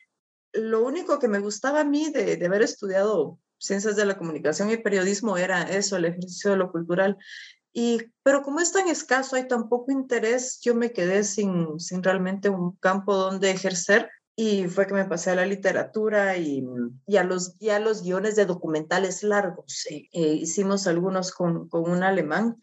[0.52, 4.78] Lo único que me gustaba a mí de, haber estudiado ciencias de la comunicación y
[4.78, 7.18] periodismo era eso, el ejercicio de lo cultural.
[7.78, 12.02] Y, pero como es tan escaso, hay tan poco interés, yo me quedé sin, sin
[12.02, 16.66] realmente un campo donde ejercer y fue que me pasé a la literatura y,
[17.06, 19.86] y, a, los, y los guiones de documentales largos.
[19.90, 22.62] Eh, hicimos algunos con, con, un alemán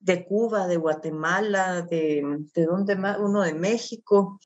[0.00, 2.22] de Cuba, de Guatemala, de,
[2.54, 4.40] de dónde más, uno de México,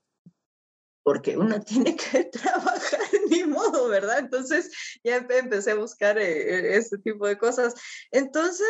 [1.05, 4.18] porque uno tiene que trabajar ni modo, ¿verdad?
[4.18, 7.72] Entonces ya empecé a buscar eh, este tipo de cosas.
[8.11, 8.66] Entonces,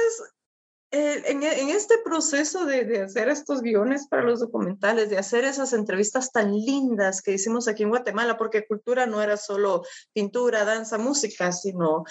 [0.92, 6.30] eh, en, este proceso de, hacer estos guiones para los documentales, de hacer esas entrevistas
[6.30, 9.82] tan lindas que hicimos aquí en Guatemala, porque cultura no era solo
[10.12, 12.04] pintura, danza, música, sino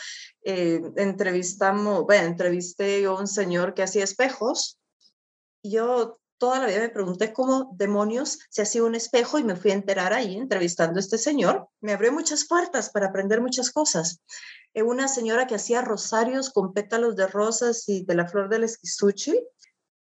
[0.44, 4.78] eh, entrevistamos, bueno, entrevisté a un señor que hacía espejos.
[5.64, 9.72] Yo toda la vida me pregunté cómo demonios se hacía un espejo y me fui
[9.72, 11.68] a enterar ahí entrevistando a este señor.
[11.82, 14.22] Me abrió muchas puertas para aprender muchas cosas.
[14.74, 18.64] Eh, una señora que hacía rosarios con pétalos de rosas y de la flor del
[18.64, 19.40] esquizuchi.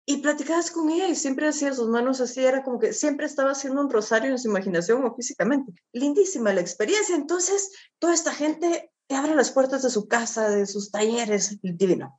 [0.09, 3.51] Y platicabas con ella y siempre hacía sus manos así, era como que siempre estaba
[3.51, 5.73] haciendo un rosario en su imaginación o físicamente.
[5.91, 7.13] Lindísima la experiencia.
[7.13, 12.17] Entonces, toda esta gente te abre las puertas de su casa, de sus talleres, divino.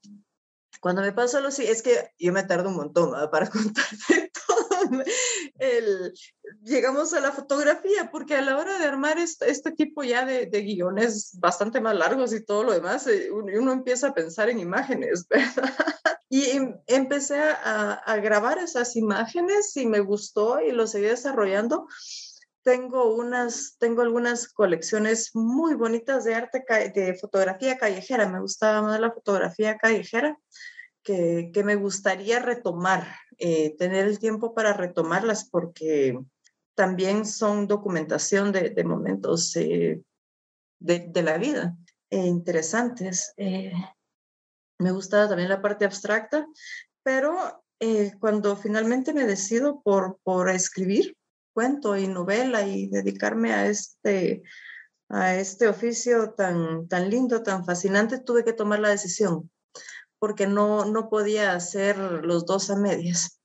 [0.81, 4.69] Cuando me pasó lo es que yo me tardo un montón para contarte todo
[5.59, 6.15] el,
[6.63, 10.47] llegamos a la fotografía, porque a la hora de armar este, este tipo ya de,
[10.47, 14.61] de, guiones bastante más largos y todo lo demás, eh, uno, empieza a pensar en
[14.61, 15.75] imágenes, ¿verdad?
[16.29, 21.87] Y em, empecé a, a grabar esas imágenes y me gustó y lo seguí desarrollando
[22.63, 28.29] tengo unas, tengo algunas colecciones muy bonitas de arte, de fotografía callejera.
[28.29, 30.39] Me gustaba más la fotografía callejera
[31.03, 33.07] que, que me gustaría retomar,
[33.39, 36.19] eh, tener el tiempo para retomarlas porque
[36.75, 40.03] también son documentación de, de momentos eh,
[40.79, 41.77] de, de, la vida
[42.11, 43.33] eh, interesantes.
[44.79, 46.47] me gustaba también la parte abstracta,
[47.03, 47.65] pero
[48.21, 51.17] cuando finalmente me decido por, por escribir,
[51.59, 54.45] cuento y novela y dedicarme a este,
[55.09, 59.51] a este oficio tan, tan lindo, tan fascinante, tuve que tomar la decisión
[60.21, 63.41] porque no, no podía hacer los dos a medias.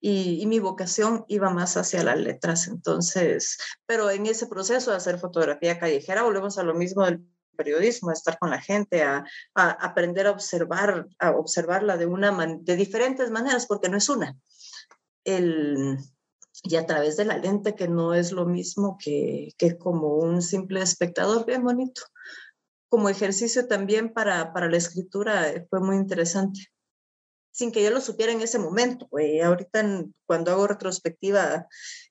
[0.00, 2.66] Y, y, mi vocación iba más hacia las letras.
[2.66, 7.24] Entonces, pero en ese proceso de hacer fotografía callejera, volvemos a lo mismo del
[7.56, 12.36] periodismo, a estar con la gente, a, a aprender a observar, a observarla de, una
[12.58, 14.36] de diferentes maneras, porque no es una.
[15.22, 15.96] El,
[16.62, 20.40] y a través de la lente, que no es lo mismo que, que como un
[20.42, 22.02] simple espectador, bien bonito.
[22.88, 26.68] Como ejercicio también para, para la escritura eh, fue muy interesante,
[27.50, 29.08] sin que yo lo supiera en ese momento.
[29.18, 29.84] Eh, ahorita
[30.26, 31.66] cuando hago retrospectiva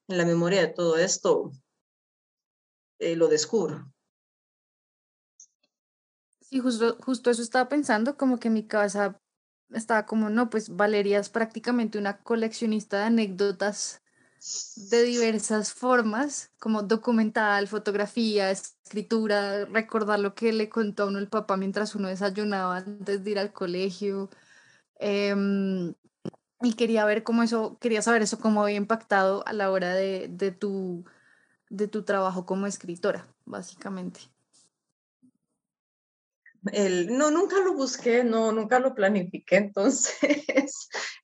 [0.08, 1.52] en la memoria de todo esto,
[3.00, 3.92] eh, lo descubro.
[6.42, 9.20] Sí, justo, justo eso estaba pensando, como que mi cabeza
[9.70, 14.03] estaba como, no, pues Valeria es prácticamente una coleccionista de anécdotas
[14.76, 21.30] de diversas formas, como documental, fotografía, escritura, recordar lo que le contó a uno el
[21.30, 24.30] papá mientras uno desayunaba antes de ir al colegio.
[24.96, 25.94] Em,
[26.62, 30.28] y quería ver cómo eso, quería saber eso cómo había impactado a la hora de,
[30.30, 31.06] de, tu,
[31.70, 34.33] de tu trabajo como escritora, básicamente.
[36.64, 40.16] No, nunca lo busqué, no, nunca lo planifiqué, entonces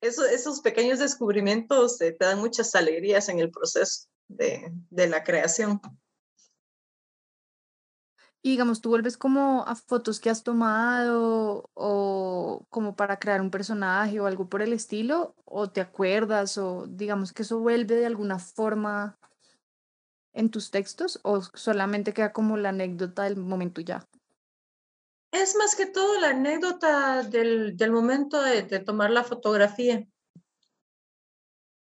[0.02, 5.24] eso, esos pequeños descubrimientos eh, te dan muchas alegrías en el proceso de, de la
[5.24, 5.80] creación.
[8.42, 13.52] Y digamos, tú vuelves como a fotos que has tomado o como para crear un
[13.52, 18.06] personaje o algo por el estilo, o te acuerdas o digamos que eso vuelve de
[18.06, 19.18] alguna forma
[20.32, 24.08] en tus textos o solamente queda como la anécdota del momento ya.
[25.32, 30.08] Es más que todo la anécdota del, momento de, de, tomar la fotografía.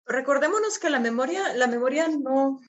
[0.07, 2.61] Recordémonos que la memoria, la memoria no,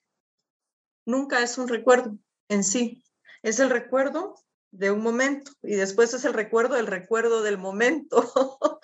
[1.06, 2.16] nunca es un recuerdo
[2.48, 3.04] en sí,
[3.42, 4.34] es el recuerdo
[4.70, 8.30] de un momento y después es el recuerdo del recuerdo del momento.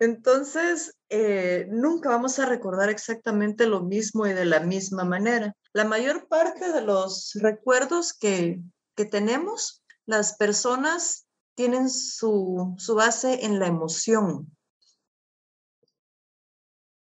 [0.00, 5.54] Entonces, eh, nunca vamos a recordar exactamente lo mismo y de la misma manera.
[5.72, 8.60] La mayor parte de los recuerdos que,
[8.94, 14.56] que tenemos las personas tienen su, su base en la emoción.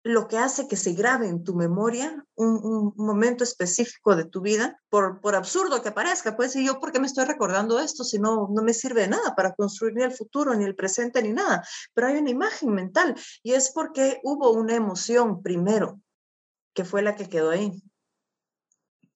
[0.04, 4.42] Lo que hace que se grabe en tu memoria un, un momento específico de tu
[4.42, 8.04] vida, por, por absurdo que parezca, pues, y yo, ¿por qué me estoy recordando esto
[8.04, 11.34] si no, no me sirve nada para construir ni el futuro, ni el presente, ni
[11.34, 11.66] nada?
[11.96, 16.00] Pero hay una imagen mental y es porque hubo una emoción primero,
[16.76, 17.82] que fue la que quedó ahí.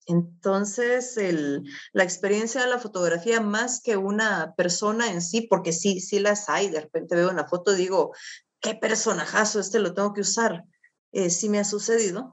[0.08, 5.99] Entonces, el, la experiencia de la fotografía, más que una persona en sí, porque sí,
[5.99, 8.14] sí las hay, de repente veo una foto y digo,
[8.62, 10.64] qué personajazo, este lo tengo que usar.
[11.12, 12.32] Eh, sí me ha sucedido.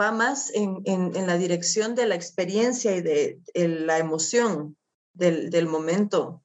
[0.00, 4.78] Va más en, en, la dirección de la experiencia y de, de la emoción
[5.12, 6.42] del, del momento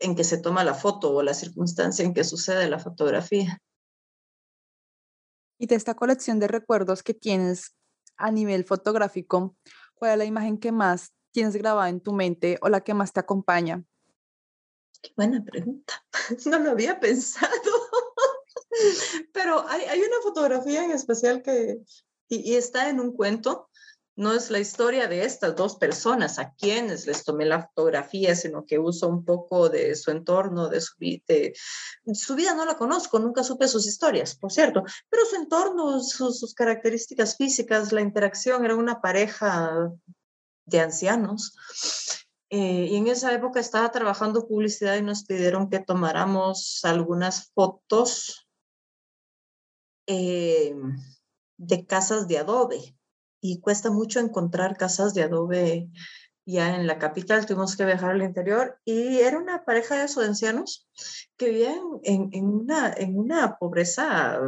[0.00, 3.62] en que se toma la foto o la circunstancia en que sucede la fotografía.
[5.60, 7.76] Y de esta colección de recuerdos que tienes,
[8.22, 9.56] a nivel fotográfico,
[9.94, 13.12] ¿cuál es la imagen que más tienes grabada en tu mente o la que más
[13.12, 13.84] te acompaña?
[15.02, 15.94] Qué buena pregunta.
[16.46, 17.50] No lo había pensado.
[19.32, 21.80] Pero hay, hay una fotografía en especial que,
[22.28, 23.68] y, y, está en un cuento,
[24.14, 28.66] no es la historia de estas dos personas a quienes les tomé la fotografía, sino
[28.66, 31.54] que uso un poco de su entorno, de su, de,
[32.12, 36.54] su vida no la conozco, nunca supe sus historias, por cierto, pero su entorno, sus,
[36.54, 39.90] características físicas, la interacción, era una pareja
[40.66, 41.54] de ancianos.
[42.50, 48.46] Eh, y en esa época estaba trabajando publicidad y nos pidieron que tomáramos algunas fotos
[50.06, 50.74] eh,
[51.56, 52.94] de casas de adobe
[53.42, 55.90] y cuesta mucho encontrar casas de adobe
[56.46, 60.24] ya en la capital, tuvimos que viajar al interior y era una pareja de esos
[60.24, 60.88] ancianos
[61.36, 64.38] que vivían en, en, una, en una pobreza,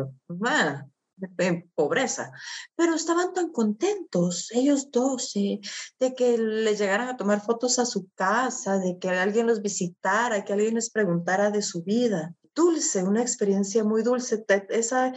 [1.39, 2.33] en pobreza,
[2.75, 8.09] pero estaban tan contentos, ellos dos, de que les llegaran a tomar fotos a su
[8.15, 12.35] casa, de que alguien los visitara, que alguien les preguntara de su vida.
[12.55, 14.45] Dulce, una experiencia muy dulce.
[14.69, 15.13] Esa,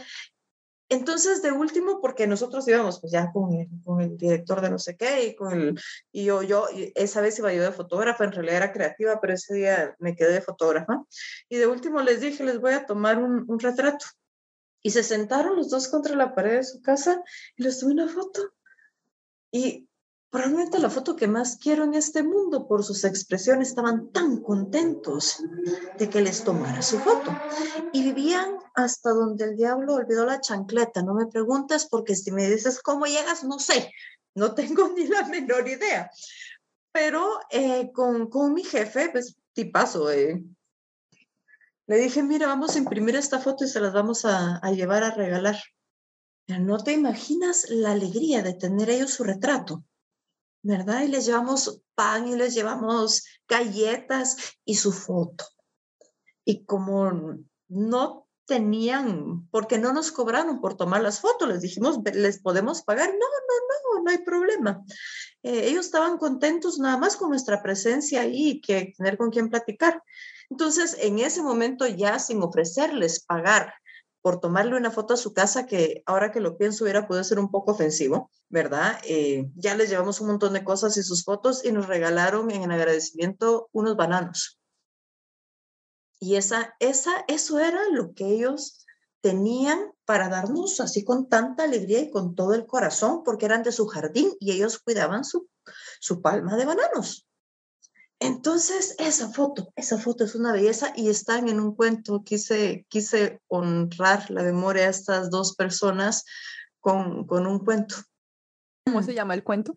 [0.88, 3.52] entonces, de último, porque nosotros íbamos pues ya con
[4.00, 5.80] el, director de no sé qué y con el,
[6.12, 9.54] y yo, yo, esa vez iba yo de fotógrafa, en realidad era creativa, pero ese
[9.54, 11.04] día me quedé de fotógrafa.
[11.48, 14.06] Y de último les dije, les voy a tomar un, un retrato.
[14.82, 17.22] Y se sentaron los dos contra la pared de su casa
[17.56, 18.54] y les tomé una foto.
[19.50, 19.87] Y
[20.30, 25.42] probablemente la foto que más quiero en este mundo por sus expresiones, estaban tan contentos
[25.98, 27.30] de que les tomara su foto.
[27.92, 31.02] Y vivían hasta donde el diablo olvidó la chancleta.
[31.02, 33.92] No me preguntes porque si me dices cómo llegas, no sé,
[34.34, 36.10] no tengo ni la menor idea.
[36.92, 40.42] Pero eh, con, con mi jefe, pues tipazo, eh,
[41.88, 45.10] le dije, mira, vamos a imprimir esta foto y se las vamos a, llevar a
[45.10, 45.56] regalar.
[46.46, 49.84] No te imaginas la alegría de tener ellos su retrato,
[50.62, 51.02] ¿verdad?
[51.02, 55.44] Y les llevamos pan y les llevamos galletas y su foto.
[56.44, 57.12] Y como
[57.68, 63.10] no tenían, porque no nos cobraron por tomar las fotos, les dijimos, ¿les podemos pagar?
[63.10, 64.82] No, no, no, no hay problema.
[65.42, 69.50] Eh, ellos estaban contentos nada más con nuestra presencia ahí y que tener con quién
[69.50, 70.02] platicar.
[70.50, 73.74] Entonces, en ese momento ya sin ofrecerles pagar
[74.28, 77.38] por tomarle una foto a su casa, que ahora que lo pienso hubiera podido ser
[77.38, 79.00] un poco ofensivo, ¿verdad?
[79.04, 82.70] Eh, ya les llevamos un montón de cosas y sus fotos y nos regalaron en
[82.70, 84.60] agradecimiento unos bananos.
[86.20, 88.84] Y esa, esa, eso era lo que ellos
[89.22, 93.72] tenían para darnos así con tanta alegría y con todo el corazón, porque eran de
[93.72, 95.48] su jardín y ellos cuidaban su,
[96.00, 97.26] su palma de bananos.
[98.20, 102.24] Entonces, esa foto, esa foto es una belleza y están en un cuento.
[102.24, 106.24] Quise, quise honrar la memoria de estas dos personas
[106.80, 107.96] con, con un cuento.
[108.84, 109.74] ¿Cómo se llama el cuento?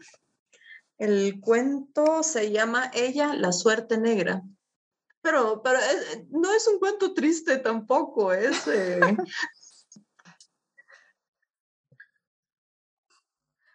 [0.97, 4.41] El cuento se llama Ella, la suerte negra.
[5.21, 5.79] Pero, pero
[6.29, 8.67] no es un cuento triste tampoco, es...
[8.67, 8.99] Eh...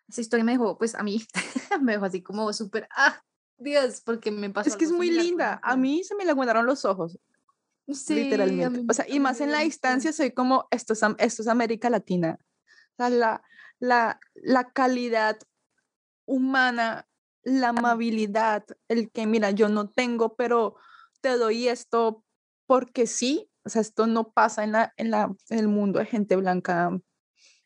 [0.08, 1.20] Esa historia me dejó, pues a mí,
[1.82, 3.20] me dejó así como súper, ah,
[3.58, 4.68] Dios, porque me pasó.
[4.68, 5.60] Es que es muy linda.
[5.62, 7.18] A mí se me le aguantaron los ojos.
[7.88, 8.84] Sí, literalmente.
[8.88, 12.38] O sea, y más en la distancia soy como, esto es, esto es América Latina.
[12.92, 13.42] O sea, la,
[13.78, 15.38] la, la calidad
[16.26, 17.06] humana,
[17.42, 20.76] la amabilidad, el que, mira, yo no tengo, pero
[21.20, 22.24] te doy esto
[22.66, 23.50] porque sí.
[23.64, 26.90] O sea, esto no pasa en, la, en, la, en el mundo de gente blanca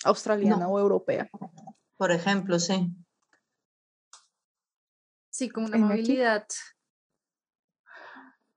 [0.04, 1.30] australiana o europea.
[1.96, 2.90] Por ejemplo, sí.
[5.40, 6.46] Sí, como una movilidad.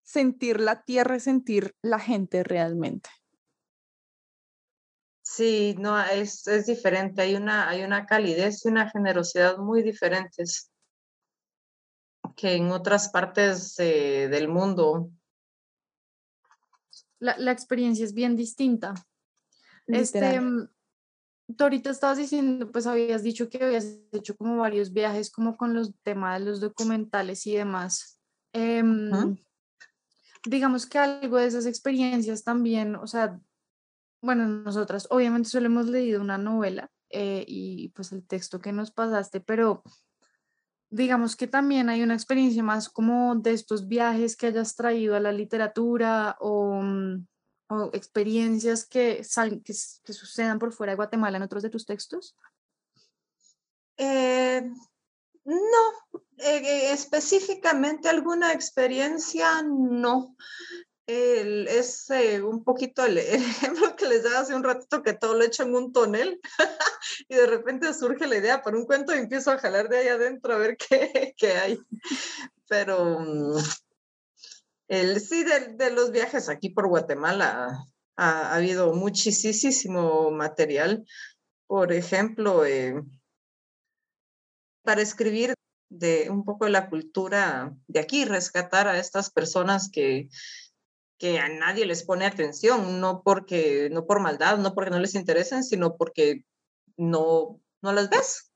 [0.01, 3.09] Sentir la tierra y sentir la gente realmente.
[5.21, 7.21] Sí, no, es, es diferente.
[7.21, 10.73] Hay una, hay una calidez y una generosidad muy diferentes
[12.35, 15.09] que en otras partes del mundo.
[17.19, 18.93] La, la, experiencia es bien distinta.
[19.87, 20.41] Este,
[21.57, 25.73] tú ahorita estabas diciendo, pues habías dicho que habías hecho como varios viajes como con
[25.73, 28.19] los temas de los documentales y demás.
[28.53, 29.37] Em,
[30.45, 33.39] digamos que algo de esas experiencias también, o sea,
[34.21, 38.91] bueno, nosotras obviamente solo hemos leído una novela eh, y pues el texto que nos
[38.91, 39.83] pasaste, pero
[40.89, 45.19] digamos que también hay una experiencia más como de estos viajes que hayas traído a
[45.19, 47.25] la literatura o mm,
[47.73, 49.25] o experiencias que,
[49.63, 52.35] que, sucedan por fuera de Guatemala en otros de tus textos?
[53.97, 54.61] Eh,
[55.45, 60.35] no, eh, específicamente alguna experiencia, no.
[61.05, 65.43] es eh, un poquito el, ejemplo que les daba hace un ratito que todo lo
[65.43, 66.39] he hecho en un tonel
[67.29, 70.07] y de repente surge la idea para un cuento y empiezo a jalar de ahí
[70.07, 71.79] adentro a ver qué, qué hay.
[72.67, 73.57] Pero mm,
[74.87, 81.05] el, sí, de, los viajes aquí por Guatemala ha, habido muchísimo material.
[81.67, 83.01] Por ejemplo, eh,
[84.83, 85.55] para escribir
[85.89, 90.27] de un poco de la cultura de aquí, rescatar a estas personas que,
[91.17, 95.15] que a nadie les pone atención, no porque no por maldad, no porque no les
[95.15, 96.45] interesen, sino porque
[96.97, 98.51] no, no las ves.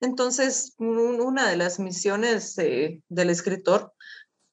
[0.00, 3.94] Entonces, una de las misiones eh, del escritor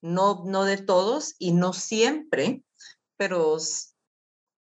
[0.02, 2.64] no, no de todos y no siempre,
[3.18, 3.58] pero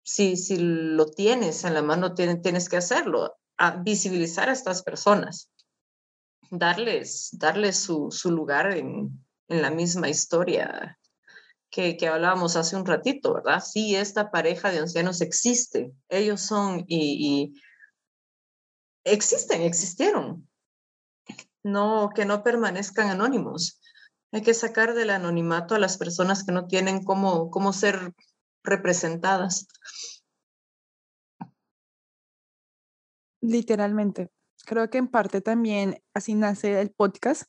[0.03, 5.49] si, si lo tienes en la mano, tienes, que hacerlo, a visibilizar a estas personas,
[6.51, 10.99] darles, darles su, su lugar en, en, la misma historia
[11.69, 13.63] que, que, hablábamos hace un ratito, ¿verdad?
[13.63, 17.61] Sí, esta pareja de ancianos existe, ellos son y, y
[19.03, 20.47] existen, existieron.
[21.61, 23.78] No, que no permanezcan anónimos.
[24.31, 28.13] Hay que sacar del anonimato a las personas que no tienen cómo, cómo ser
[28.63, 29.67] representadas.
[33.41, 34.29] Literalmente.
[34.65, 37.43] Creo que en parte también así nace el podcast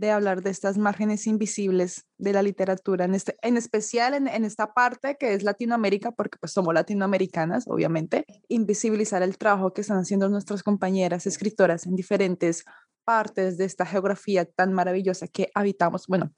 [0.00, 4.72] de hablar de estas márgenes invisibles de la literatura, en, este, en especial en, esta
[4.72, 10.30] parte que es Latinoamérica, porque pues somos latinoamericanas, obviamente, invisibilizar el trabajo que están haciendo
[10.30, 12.64] nuestras compañeras escritoras en diferentes
[13.04, 16.32] partes de esta geografía tan maravillosa que habitamos, bueno,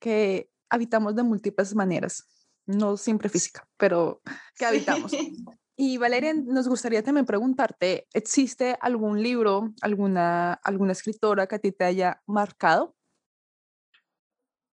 [0.00, 2.24] que habitamos de múltiples maneras,
[2.66, 4.20] no siempre física, pero
[4.56, 5.12] que habitamos.
[5.78, 11.70] Y Valeria, nos gustaría también preguntarte, ¿existe algún libro, alguna, alguna escritora que a ti
[11.70, 12.96] te haya marcado?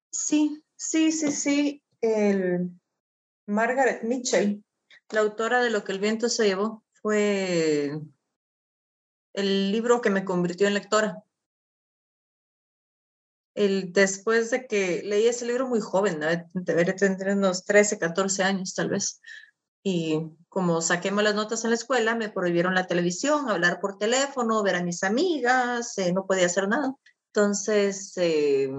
[0.10, 1.84] Sí, sí, sí, sí.
[2.00, 2.72] El
[3.48, 4.64] Margaret Mitchell,
[5.10, 8.00] la autora de Lo que el viento se llevó, fue
[9.34, 11.24] el libro que me convirtió en lectora.
[13.56, 16.20] El, después de que leí ese libro muy joven,
[16.54, 19.22] debería tener unos 13, 14 años tal vez,
[19.84, 24.64] y como saqué malas notas en la escuela, me prohibieron la televisión, hablar por teléfono,
[24.64, 26.96] ver a mis amigas, eh, no podía hacer nada.
[27.34, 28.70] Entonces, eh,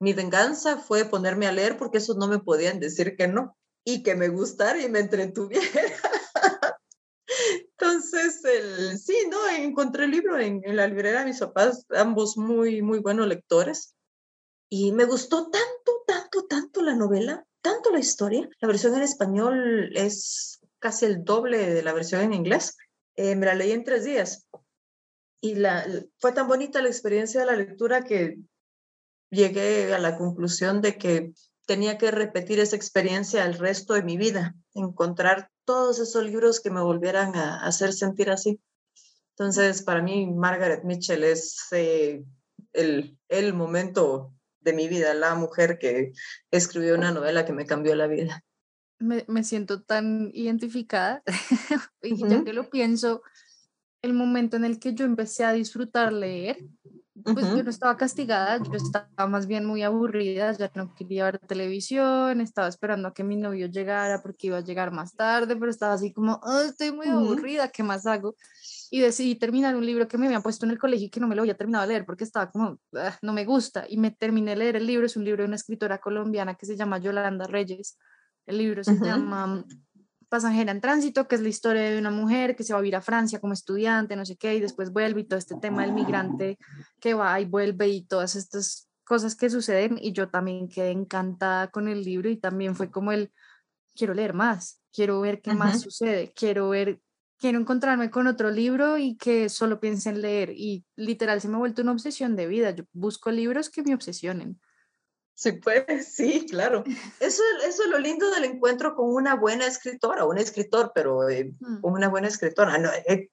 [0.00, 4.02] mi venganza fue ponerme a leer porque esos no me podían decir que no y
[4.02, 5.70] que me gustara y me entretuviera.
[7.84, 12.36] Entonces, el, sí, no, encontré el libro en, en, la librería de mis papás, ambos
[12.36, 13.94] muy, muy buenos lectores.
[14.70, 18.48] Y me gustó tanto, tanto, tanto la novela tanto la historia.
[18.60, 22.76] La versión en español es casi el doble de la versión en inglés.
[23.16, 24.46] Eh, me la leí en tres días
[25.40, 25.86] y la,
[26.18, 28.36] fue tan bonita la experiencia de la lectura que
[29.30, 31.32] llegué a la conclusión de que
[31.66, 36.70] tenía que repetir esa experiencia el resto de mi vida, encontrar todos esos libros que
[36.70, 38.60] me volvieran a, hacer sentir así.
[39.30, 42.24] Entonces, para mí, Margaret Mitchell es eh,
[42.72, 46.12] el, el momento de mi vida, la mujer que
[46.50, 48.42] escribió una novela que me cambió la vida.
[48.98, 51.22] Me, me siento tan identificada
[52.02, 53.22] y ya que lo pienso,
[54.02, 56.58] el momento en el que yo empecé a disfrutar leer,
[57.22, 61.38] pues yo no estaba castigada, yo estaba más bien muy aburrida, ya no quería ver
[61.38, 65.70] televisión, estaba esperando a que mi novio llegara porque iba a llegar más tarde, pero
[65.70, 68.34] estaba así como, oh, estoy muy aburrida, ¿qué más hago?
[68.94, 71.26] y decidí terminar un libro que me habían puesto en el colegio y que no
[71.26, 73.86] me lo había terminado de leer porque estaba como, ah, no me gusta.
[73.88, 76.64] Y me terminé de leer el libro, es un libro de una escritora colombiana que
[76.64, 77.98] se llama Yolanda Reyes.
[78.46, 79.64] El libro se llama
[80.34, 82.96] Pasajera en Tránsito, que es la historia de una mujer que se va a vivir
[82.96, 85.92] a Francia como estudiante, no sé qué, y después vuelve y todo este tema del
[85.92, 86.58] migrante
[87.00, 89.96] que va y vuelve y todas estas cosas que suceden.
[90.02, 93.32] Y yo también quedé encantada con el libro y también fue como el,
[93.94, 97.00] quiero leer más, quiero ver qué más sucede, quiero ver
[97.38, 100.50] quiero encontrarme con otro libro y que solo piense en leer.
[100.50, 102.72] Y literal se me ha vuelto una obsesión de vida.
[102.72, 104.58] Yo busco libros que me obsesionen.
[105.34, 106.84] Sí, pues, sí, claro.
[107.20, 111.52] Eso, eso es lo lindo del encuentro con una buena escritora, un escritor, pero eh,
[111.58, 111.80] mm.
[111.80, 112.78] con una buena escritora.
[112.78, 113.30] No, eh,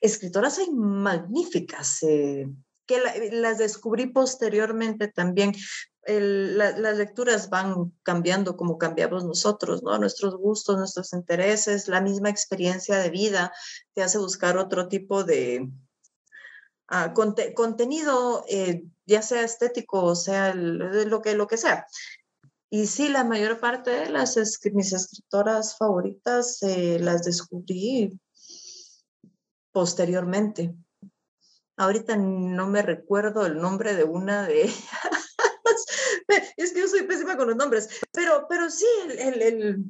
[0.00, 2.02] escritoras hay magníficas.
[2.02, 2.48] Eh,
[2.84, 5.52] que las descubrí posteriormente también
[6.04, 9.96] las lecturas van cambiando como cambiamos nosotros, ¿no?
[9.98, 13.52] Nuestros gustos, nuestros intereses, la misma experiencia de vida
[13.94, 15.70] te hace buscar otro tipo de
[16.92, 21.86] uh, contenido, eh, ya sea estético o sea lo, que, lo que sea.
[22.70, 24.36] Y sí, la mayor parte de las
[24.72, 28.18] mis escritoras favoritas eh, las descubrí
[29.72, 30.74] posteriormente.
[31.76, 35.32] Ahorita no me recuerdo el nombre de una de ellas
[36.56, 38.86] es que yo soy pésima con los nombres, pero, pero sí,
[39.18, 39.84] el, el,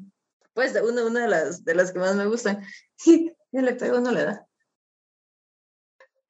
[0.54, 2.64] pues una, una de, las, de las que más me gustan,
[2.96, 4.46] sí, ya le pego, no le da.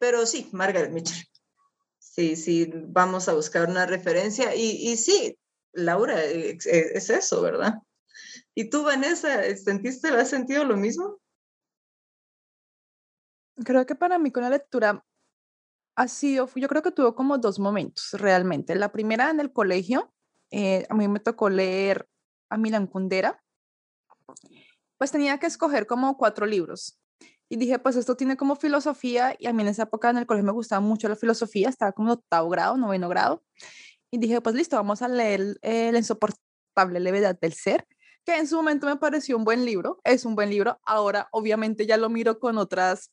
[0.02, 1.24] Pero sí, Margaret Mitchell.
[2.00, 5.38] Sí, sí, vamos a buscar una referencia y, y sí,
[5.72, 7.74] Laura, es, es eso, ¿verdad?
[8.52, 11.20] ¿Y tú, Vanessa, sentiste, has sentido lo mismo?
[13.64, 15.06] Creo que para mí con la lectura
[15.94, 18.74] ha sido, yo creo que tuvo como dos momentos realmente.
[18.74, 20.12] La primera en el colegio,
[20.50, 22.08] eh, a mí me tocó leer
[22.50, 23.40] a Milan Kundera,
[24.98, 26.98] pues tenía que escoger como cuatro libros.
[27.52, 30.24] Y dije, pues esto tiene como filosofía, y a mí en esa época en el
[30.24, 33.42] colegio me gustaba mucho la filosofía, estaba como octavo grado, noveno grado.
[34.10, 37.86] Y dije, pues listo, vamos a leer La insoportable levedad del ser,
[38.24, 40.80] que en su momento me pareció un buen libro, es un buen libro.
[40.86, 43.10] Ahora, obviamente, ya lo miro con otras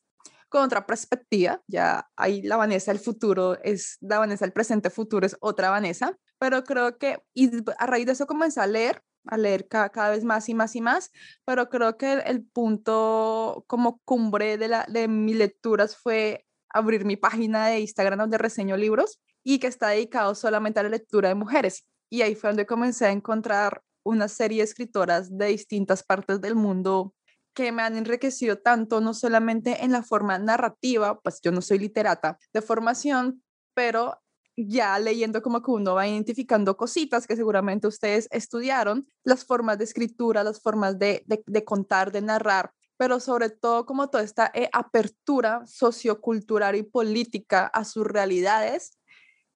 [0.47, 5.25] con otra perspectiva, ya ahí la Vanessa del futuro es, la Vanessa del presente futuro
[5.25, 9.37] es otra Vanessa, pero creo que y a raíz de eso comencé a leer, a
[9.37, 11.11] leer cada vez más y más y más,
[11.45, 17.15] pero creo que el, punto como cumbre de, la, de mis lecturas fue abrir mi
[17.15, 21.35] página de Instagram donde reseño libros y que está dedicado solamente a la lectura de
[21.35, 21.85] mujeres.
[22.09, 26.55] Y ahí fue donde comencé a encontrar una serie de escritoras de distintas partes del
[26.55, 27.13] mundo
[27.53, 31.79] que me han enriquecido tanto, no solamente en la forma narrativa, pues yo no soy
[31.79, 34.19] literata de formación, pero
[34.67, 39.85] ya leyendo como que uno va identificando cositas que seguramente ustedes estudiaron, las formas de
[39.85, 44.69] escritura, las formas de, de, contar, de narrar, pero sobre todo como toda esta eh,
[44.73, 48.97] apertura sociocultural y política a sus realidades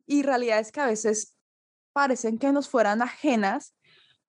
[0.06, 1.36] y realidades que a veces
[1.94, 3.76] parecen que nos fueran ajenas,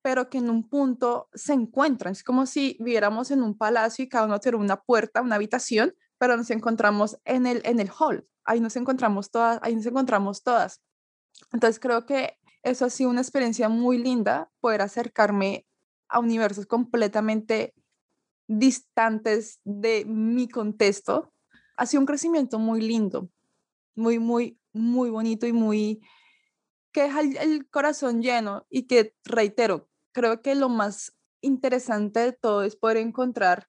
[0.02, 2.12] pero que en un punto se encuentran.
[2.12, 5.94] Es como si viviéramos en un palacio y cada uno tiene una puerta, una habitación,
[6.18, 8.26] pero nos encontramos en el, en el hall.
[8.44, 10.80] Ahí nos encontramos todas, ahí nos encontramos todas.
[11.52, 15.66] Entonces creo que eso ha sido una experiencia muy linda, poder acercarme
[16.08, 17.74] a universos completamente
[18.46, 21.32] distantes de mi contexto.
[21.76, 23.28] Ha sido un crecimiento muy lindo,
[23.94, 26.00] muy, muy, muy bonito y muy
[26.92, 32.62] que deja el, corazón lleno y que, reitero, creo que lo más interesante de todo
[32.62, 33.68] es poder encontrar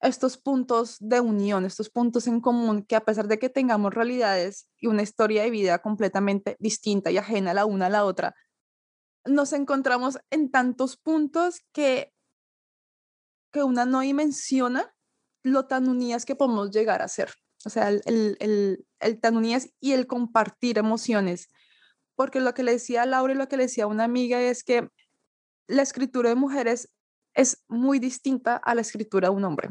[0.00, 4.68] estos puntos de unión, estos puntos en común, que a pesar de que tengamos realidades
[4.78, 8.34] y una historia de vida completamente distinta y ajena la una a la otra,
[9.26, 12.12] nos encontramos en tantos puntos que,
[13.52, 14.94] que una no dimensiona
[15.42, 17.34] lo tan unidas que podemos llegar a ser.
[17.66, 21.48] O sea, el, el, el, tan unidas y el compartir emociones.
[22.14, 24.40] Porque lo que le decía a Laura y lo que le decía a una amiga
[24.40, 24.88] es que
[25.66, 26.90] la escritura de mujeres
[27.34, 29.70] es muy distinta a la escritura de un hombre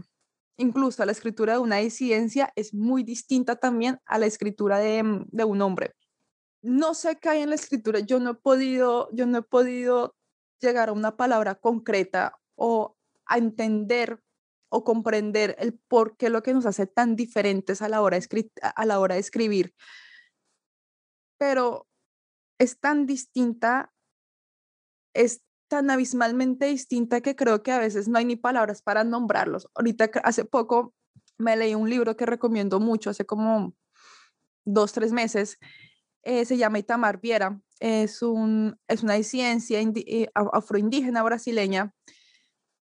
[0.60, 5.28] incluso la escritura de una disidencia es muy distinta también a la escritura de, mm,
[5.48, 5.96] un hombre.
[6.62, 10.16] No sé qué hay en la escritura, yo no he podido, yo no he podido
[10.60, 14.22] llegar a una palabra concreta o a entender
[14.70, 18.52] o comprender el por qué lo que nos hace tan diferentes a la hora de,
[18.62, 19.74] a la hora de escribir.
[21.38, 21.88] Pero
[22.60, 23.94] es tan distinta,
[25.16, 29.70] es tan abismalmente distinta que creo que a veces no hay ni palabras para nombrarlos.
[29.76, 30.94] Ahorita, hace poco,
[31.38, 33.74] me leí un libro que recomiendo mucho, hace como
[34.66, 35.58] dos, tres meses,
[36.24, 41.94] eh, se llama Itamar Viera, es, un, es una ciencia eh, afroindígena brasileña.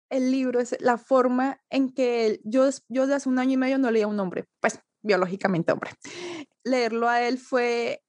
[0.10, 3.78] El libro es la forma en que yo, yo desde hace un año y medio
[3.78, 5.92] no leía un hombre, pues biológicamente hombre.
[6.64, 8.04] Leerlo a él fue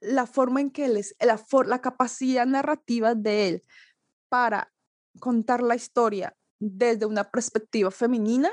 [0.00, 3.62] la forma en que él es, la, la capacidad narrativa de él
[4.28, 4.72] para
[5.18, 8.50] contar la historia desde una perspectiva femenina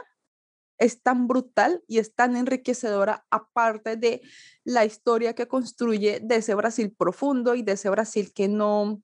[0.77, 4.21] es tan brutal y es tan enriquecedora, aparte de
[4.63, 9.01] la historia que construye de ese Brasil profundo y de ese Brasil que no,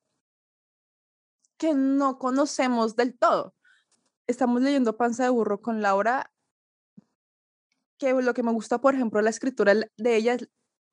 [1.57, 3.55] que no conocemos del todo.
[4.27, 6.31] Estamos leyendo Panza de Burro con Laura,
[7.97, 10.37] que lo que me gusta, por ejemplo, la escritura de ella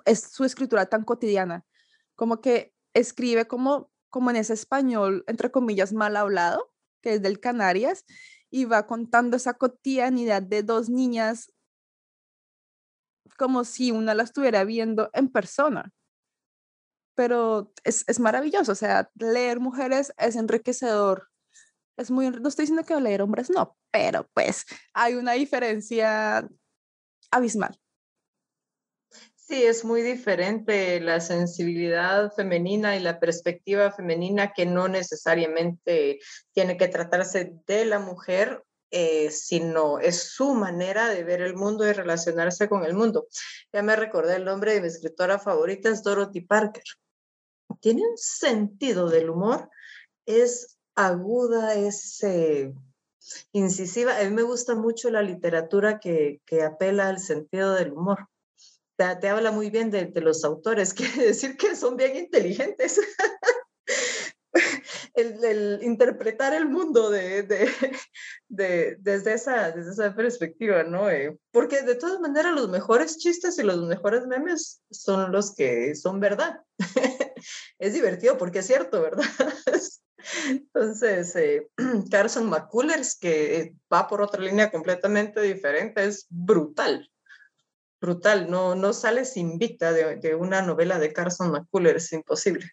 [0.04, 1.64] es su escritura tan cotidiana,
[2.16, 6.72] como que escribe como, como en ese español, entre comillas, mal hablado,
[7.02, 8.04] que es del Canarias,
[8.50, 11.52] y va contando esa cotidianidad de dos niñas
[13.38, 15.92] como si una la estuviera viendo en persona.
[17.14, 21.28] Pero es, es maravilloso, o sea, leer mujeres es enriquecedor.
[21.96, 26.48] Es muy, no estoy diciendo que leer hombres no, pero pues hay una diferencia
[27.30, 27.78] abismal.
[29.50, 36.20] Sí, es muy diferente la sensibilidad femenina y la perspectiva femenina que no necesariamente
[36.52, 41.84] tiene que tratarse de la mujer, eh, sino es su manera de ver el mundo
[41.84, 43.26] y relacionarse con el mundo.
[43.72, 46.84] Ya me recordé el nombre de mi escritora favorita, es Dorothy Parker.
[47.80, 49.68] Tiene un sentido del humor,
[50.26, 52.72] es aguda, es eh,
[53.50, 54.16] incisiva.
[54.16, 58.29] A mí me gusta mucho la literatura que, que apela al sentido del humor
[59.20, 63.00] te, habla muy bien de, los autores, quiere decir que son bien inteligentes.
[65.14, 71.08] el, interpretar el mundo de, de, desde, esa, desde esa perspectiva, ¿no?
[71.08, 75.94] Eh, porque de todas maneras los mejores chistes y los mejores memes son los que
[75.94, 76.60] son verdad.
[77.78, 79.24] es divertido porque es cierto, ¿verdad?
[80.48, 81.70] Entonces, eh,
[82.10, 87.10] Carson McCullers, que va por otra línea completamente diferente, es brutal
[88.00, 92.70] brutal, no, no sales invicta de, de una novela de Carson McCullers, es imposible.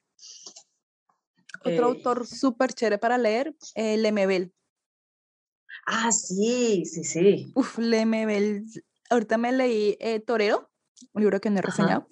[1.60, 4.54] Otro eh, autor súper chévere para leer, eh, Lemebel.
[5.86, 7.52] Ah, sí, sí, sí.
[7.56, 8.66] Uf, Lemebel.
[9.10, 10.70] Ahorita me leí eh, Torero,
[11.14, 12.08] un libro que no he reseñado,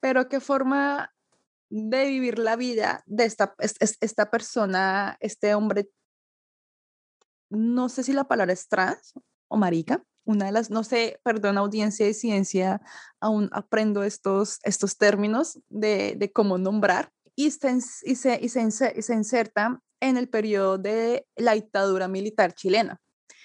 [0.00, 1.14] pero qué forma
[1.68, 5.90] de vivir la vida de esta, esta persona, este hombre,
[7.50, 9.14] no sé si la palabra es trans
[9.48, 12.82] o marica, una de las, no sé, perdón, audiencia de ciencia,
[13.20, 19.14] aún aprendo estos, estos términos de, de cómo nombrar, y, se, y, se, y, se,
[19.14, 23.00] inserta en el periodo de la dictadura militar chilena.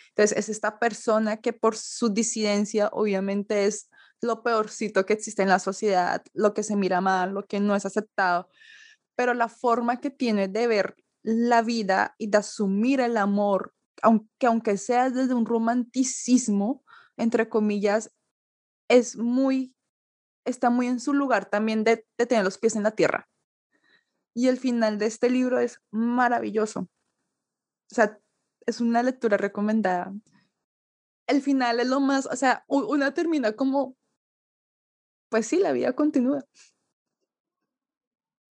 [0.09, 3.89] Entonces, es esta persona que por su disidencia obviamente es
[4.21, 7.75] lo peorcito que existe en la sociedad, lo que se mira mal, lo que no
[7.75, 8.49] es aceptado,
[9.15, 14.47] pero la forma que tiene de ver la vida y de asumir el amor, aunque,
[14.47, 16.83] aunque sea desde un romanticismo,
[17.17, 18.11] entre comillas,
[18.89, 19.75] es muy,
[20.45, 23.29] está muy en su lugar también de, de tener los pies en la tierra.
[24.33, 26.81] Y el final de este libro es maravilloso.
[27.91, 28.19] O sea,
[28.65, 30.13] es una lectura recomendada.
[31.27, 33.97] El final es lo más, o sea, una termina como
[35.31, 36.45] pues sí, la vida continúa.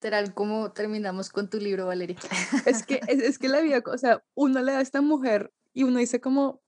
[0.03, 2.17] Literal, ¿cómo terminamos con tu libro, Valeria?
[2.65, 5.83] Es que, es, que la vida, o sea, uno le da a esta mujer y
[5.83, 6.63] uno dice como,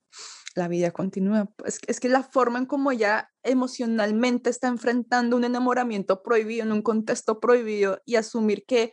[0.53, 1.49] la vida continúa.
[1.65, 6.73] Es, es que la forma en cómo ella emocionalmente está enfrentando un enamoramiento prohibido en
[6.73, 8.91] un contexto prohibido y asumir que,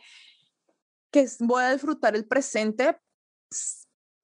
[1.11, 2.97] que voy a disfrutar el presente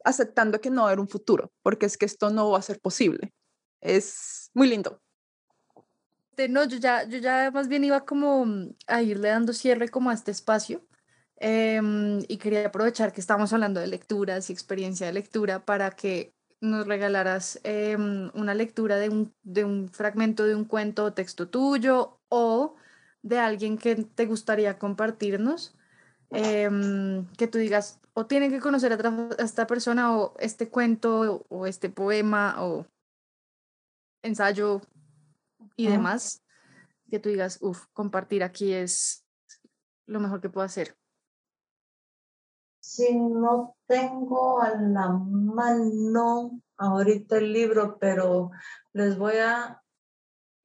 [0.03, 2.63] aceptando que no va a haber un futuro, porque es que esto no va a
[2.63, 3.35] ser posible.
[3.81, 4.99] Es muy lindo.
[6.37, 8.45] Este, no, yo ya, yo ya más bien iba como
[8.85, 10.85] a irle dando cierre como a este espacio
[11.37, 16.35] em, y quería aprovechar que estamos hablando de lecturas y experiencia de lectura para que
[16.61, 21.49] nos regalaras em, una lectura de un, de un fragmento de un cuento o texto
[21.49, 22.75] tuyo o
[23.23, 25.75] de alguien que te gustaría compartirnos,
[26.29, 31.65] em, que tú digas, o tienen que conocer a, esta persona o este cuento o
[31.67, 32.85] este poema o
[34.21, 34.81] ensayo
[35.77, 36.43] y demás,
[37.09, 39.25] que tú digas, uff, compartir aquí es
[40.07, 40.97] lo mejor que puedo hacer?
[42.79, 48.51] Si no tengo a la mano ahorita el libro, pero
[48.93, 49.81] les voy a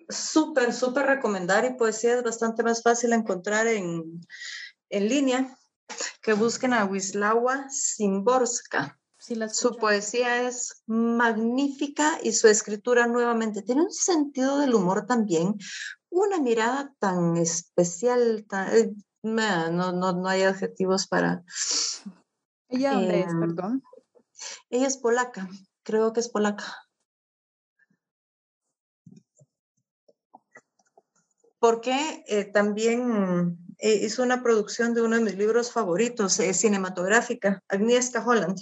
[0.08, 4.20] súper, súper recomendar y poesía es bastante más fácil encontrar en,
[4.88, 5.56] en línea,
[6.22, 6.84] que busquen a
[9.52, 15.54] Su poesía es magnífica y su escritura nuevamente tiene un sentido del humor también,
[16.10, 18.92] una mirada tan especial, eh,
[19.22, 21.44] no, no, no, hay adjetivos para...
[22.68, 23.82] ¿Ella dónde es, em, perdón?
[24.70, 25.48] Ella es polaca,
[25.84, 26.64] creo que es polaca.
[31.60, 38.26] Porque eh, también eh, hizo una producción de uno de mis libros favoritos, cinematográfica, Agnieszka
[38.26, 38.58] Holland.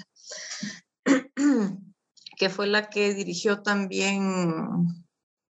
[2.37, 5.05] que fue la que dirigió también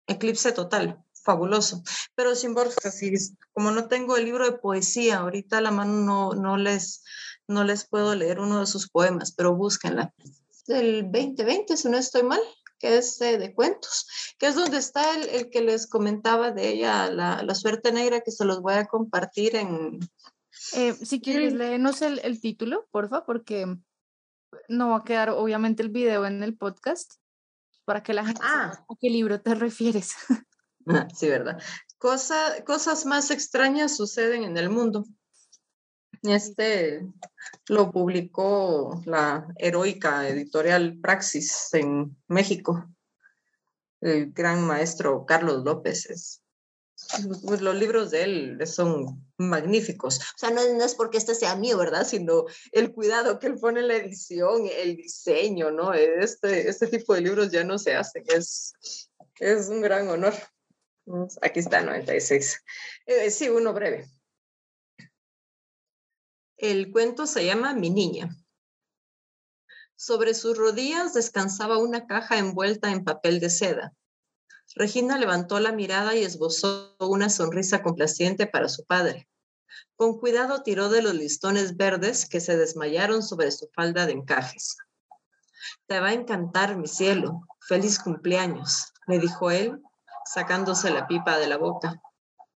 [0.07, 1.83] Eclipse Total, fabuloso.
[2.15, 6.33] Pero sin Borges, como no tengo el libro de poesía, ahorita a la mano no,
[6.33, 7.05] no, les,
[7.47, 10.15] no les puedo leer uno de sus poemas, pero búsquenla.
[10.67, 12.41] Del 2020, si no estoy mal,
[12.79, 14.07] que es de cuentos,
[14.39, 18.31] que es donde está el, que les comentaba de ella, la, la, suerte negra, que
[18.31, 19.99] se los voy a compartir en...
[20.73, 23.67] Eh, si quieres, léenos el, el título, porfa, porque
[24.69, 27.15] no va a quedar obviamente el video en el podcast
[27.85, 28.73] para que la gente ah.
[28.73, 30.15] sepa a qué libro te refieres.
[30.91, 31.61] Ah, sí, ¿verdad?
[31.99, 35.05] Cosa, cosas más extrañas suceden en el mundo.
[36.23, 37.07] Este
[37.69, 42.89] lo publicó la heroica editorial Praxis en México.
[44.01, 46.43] El gran maestro Carlos López es
[47.45, 50.19] pues los libros de él son magníficos.
[50.19, 52.07] O sea, no, es porque este sea mío, ¿verdad?
[52.07, 55.95] Sino el cuidado que él pone en la edición, el diseño, ¿no?
[55.95, 58.25] Este, este tipo de libros ya no se hacen.
[58.29, 58.75] Es,
[59.39, 60.35] es un gran honor.
[61.41, 62.63] Aquí está, 96.
[63.07, 64.11] Eh, sí, uno breve.
[66.59, 68.29] El cuento se llama Mi niña.
[69.97, 73.95] Sobre sus rodillas descansaba una caja envuelta en papel de seda.
[74.75, 79.29] Regina levantó la mirada y esbozó una sonrisa complaciente para su padre.
[79.97, 84.77] Con cuidado tiró de los listones verdes que se desmayaron sobre su falda de encajes.
[85.87, 87.41] Te va a encantar, mi cielo.
[87.61, 89.83] Feliz cumpleaños, le dijo él,
[90.25, 92.01] sacándose la pipa de la boca.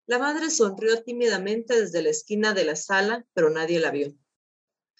[0.05, 4.13] La madre sonrió tímidamente desde la esquina de la sala, pero nadie la vio.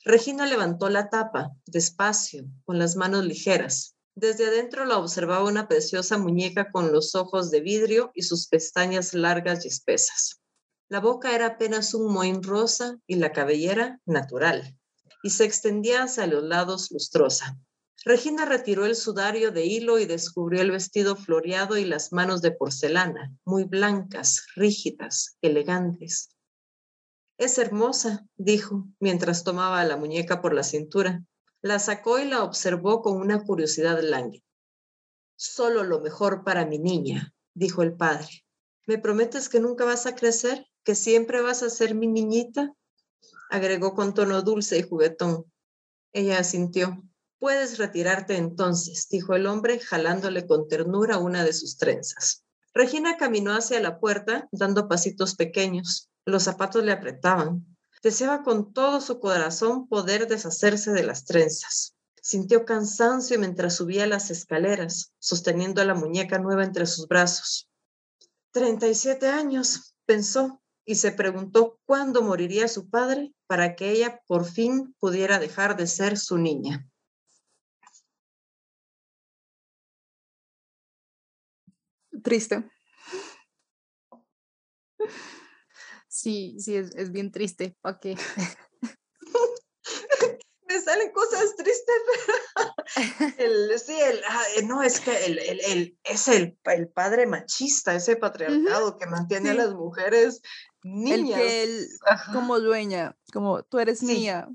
[0.05, 3.95] Regina levantó la tapa, despacio, con las manos ligeras.
[4.20, 9.13] Desde adentro la observaba una preciosa muñeca con los ojos de vidrio y sus pestañas
[9.13, 10.41] largas y espesas.
[10.89, 14.78] La boca era apenas un mohín rosa y la cabellera natural,
[15.24, 17.57] y se extendía hacia los lados lustrosa.
[18.03, 22.51] Regina retiró el sudario de hilo y descubrió el vestido floreado y las manos de
[22.51, 26.36] porcelana, muy blancas, rígidas, elegantes.
[27.38, 31.24] Es hermosa, dijo, mientras tomaba a la muñeca por la cintura.
[31.62, 34.43] La sacó y la observó con una curiosidad lánguida.
[35.36, 38.45] Solo lo mejor para mi niña, dijo el padre.
[38.88, 40.68] ¿Me prometes que nunca vas a crecer?
[40.84, 42.74] ¿Que siempre vas a ser mi niñita?
[43.49, 45.51] agregó con tono dulce y juguetón.
[46.14, 47.03] Ella asintió.
[47.39, 52.43] Puedes retirarte entonces, dijo el hombre, jalándole con ternura una de sus trenzas.
[52.74, 56.10] Regina caminó hacia la puerta, dando pasitos pequeños.
[56.26, 57.66] Los zapatos le apretaban.
[58.02, 61.95] Deseaba con todo su corazón poder deshacerse de las trenzas.
[62.22, 67.70] Sintió cansancio mientras subía las escaleras, sosteniendo a la muñeca nueva entre sus brazos.
[68.52, 74.22] Treinta y siete años, pensó, y se preguntó cuándo moriría su padre para que ella
[74.26, 76.89] por fin pudiera dejar de ser su niña.
[82.24, 82.70] Triste.
[86.20, 87.78] Sí, sí, es, bien triste.
[87.80, 88.17] ¿Para qué?
[90.67, 91.95] Me salen cosas tristes.
[93.38, 97.95] el, sí, el, ah, eh, no, es que el, el, es el, el, padre machista,
[97.95, 100.41] ese patriarcado que mantiene a las mujeres
[100.84, 101.20] niñas.
[101.20, 101.88] El que él,
[102.34, 104.49] como dueña, como tú eres mía,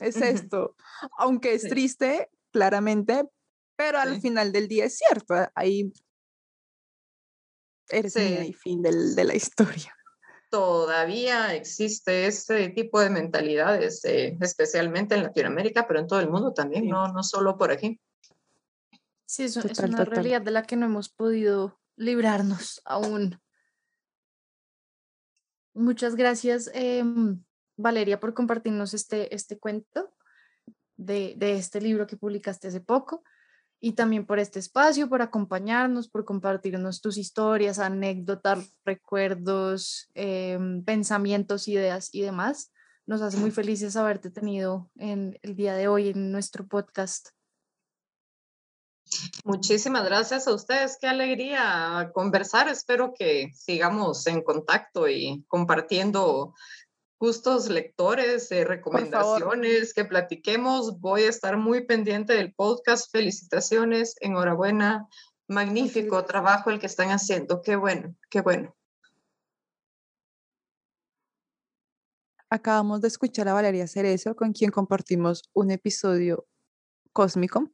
[0.00, 0.74] es esto.
[1.18, 3.28] Aunque es triste, claramente,
[3.76, 5.92] pero al final del día es cierto, ahí
[7.90, 9.94] eres mía y fin del, de la historia
[10.54, 16.54] todavía existe este tipo de mentalidades, eh, especialmente en Latinoamérica, pero en todo el mundo
[16.54, 18.00] también, no, no solo por aquí.
[19.26, 23.40] Sí, es una realidad de la que no hemos podido librarnos aún.
[25.74, 27.42] Muchas gracias, em,
[27.76, 30.14] Valeria, por compartirnos este, este cuento
[30.96, 33.24] de, de este libro que publicaste hace poco
[33.84, 41.68] y también por este espacio, por acompañarnos, por compartirnos tus historias, anécdotas, recuerdos, em, pensamientos,
[41.68, 42.72] ideas y demás.
[43.04, 47.28] Nos hace muy felices haberte tenido en el día de hoy en nuestro podcast.
[49.44, 52.68] Muchísimas gracias a ustedes, qué alegría conversar.
[52.68, 56.54] Espero que sigamos en contacto y compartiendo
[57.18, 61.00] gustos lectores, eh, recomendaciones, que platiquemos.
[61.00, 63.10] Voy a estar muy pendiente del podcast.
[63.10, 65.06] Felicitaciones, enhorabuena.
[65.48, 67.60] Magnífico trabajo el que están haciendo.
[67.62, 68.74] Qué bueno, qué bueno.
[72.50, 76.46] Acabamos de escuchar a Valeria Cerezo, con quien compartimos un episodio
[77.12, 77.70] cósmico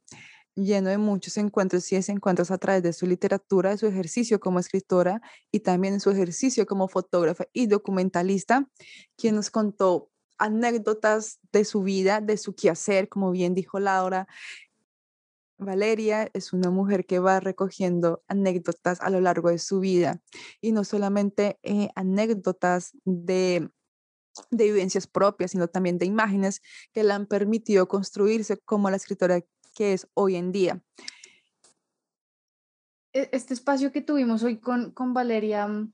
[0.55, 4.59] lleno de muchos encuentros y desencuentros a través de su literatura, de su ejercicio como
[4.59, 5.21] escritora
[5.51, 8.67] y también su ejercicio como fotógrafa y documentalista,
[9.17, 14.27] quien nos contó anécdotas de su vida, de su quehacer, como bien dijo Laura.
[15.57, 20.19] Valeria es una mujer que va recogiendo anécdotas a lo largo de su vida
[20.59, 23.69] y no solamente eh, anécdotas de
[24.49, 26.61] de vivencias propias, sino también de imágenes
[26.93, 29.41] que le han permitido construirse como la escritora
[29.73, 30.81] que es hoy en día.
[33.13, 35.93] E-, este espacio que tuvimos hoy con, con Valeria, mm,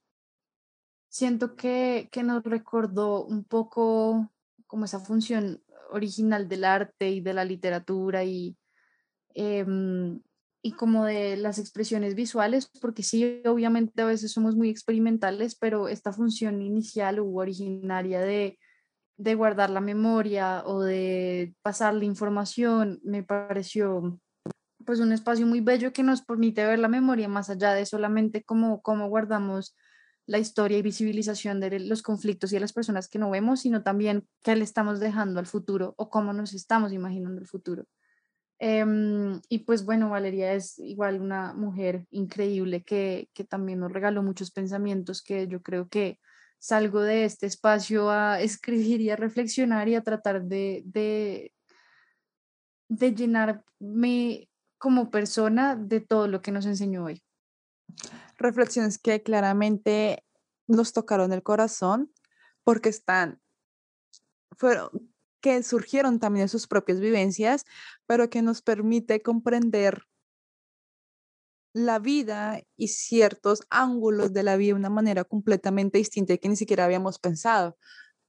[1.10, 4.32] siento que, que nos recordó un poco
[4.68, 8.58] como esa función original del arte y de la literatura y,
[9.34, 10.22] em,
[10.62, 15.88] y como de las expresiones visuales, porque sí, obviamente a veces somos muy experimentales, pero
[15.88, 18.60] esta función inicial u originaria de
[19.18, 24.20] de guardar la memoria o de pasar la información, me pareció
[24.86, 28.44] pues un espacio muy bello que nos permite ver la memoria más allá de solamente
[28.44, 29.76] cómo, cómo guardamos
[30.28, 33.82] la historia y visibilización de los conflictos y de las personas que no vemos, sino
[33.82, 37.86] también qué le estamos dejando al futuro o cómo nos estamos imaginando el futuro.
[38.60, 44.24] Em, y pues bueno, Valeria es igual una mujer increíble que, que también nos regaló
[44.24, 46.20] muchos pensamientos que yo creo que
[46.60, 51.54] salgo de este espacio a escribir y a reflexionar y a tratar de, de,
[52.90, 57.24] de llenarme como persona de todo lo que nos enseñó hoy.
[58.38, 60.24] Reflexiones que claramente
[60.68, 62.12] nos tocaron el corazón
[62.64, 63.42] porque están,
[64.58, 64.90] fueron,
[65.42, 67.66] que surgieron también de sus propias vivencias,
[68.06, 70.04] pero que nos permite comprender
[71.78, 76.50] la vida y ciertos ángulos de la vida de una manera completamente distinta y que
[76.50, 77.78] ni siquiera habíamos pensado,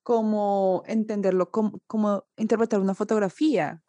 [0.02, 3.82] como entenderlo, como, interpretar una fotografía.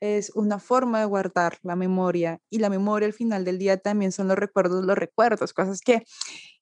[0.00, 4.12] Es una forma de guardar la memoria y la memoria al final del día también
[4.12, 6.04] son los recuerdos, los recuerdos, cosas que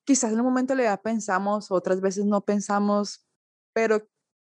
[0.04, 3.26] quizás en un momento le pensamos, otras veces no pensamos,
[3.72, 4.06] pero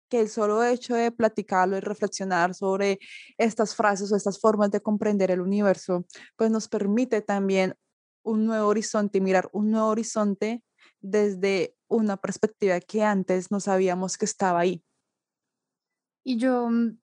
[0.10, 3.00] que el solo hecho de platicarlo y reflexionar sobre
[3.38, 7.76] estas frases o estas formas de comprender el universo, pues nos permite también
[8.24, 10.64] un nuevo horizonte y mirar un nuevo horizonte
[11.00, 14.84] desde una perspectiva que antes no sabíamos que estaba ahí.
[16.24, 17.00] Y yo mm,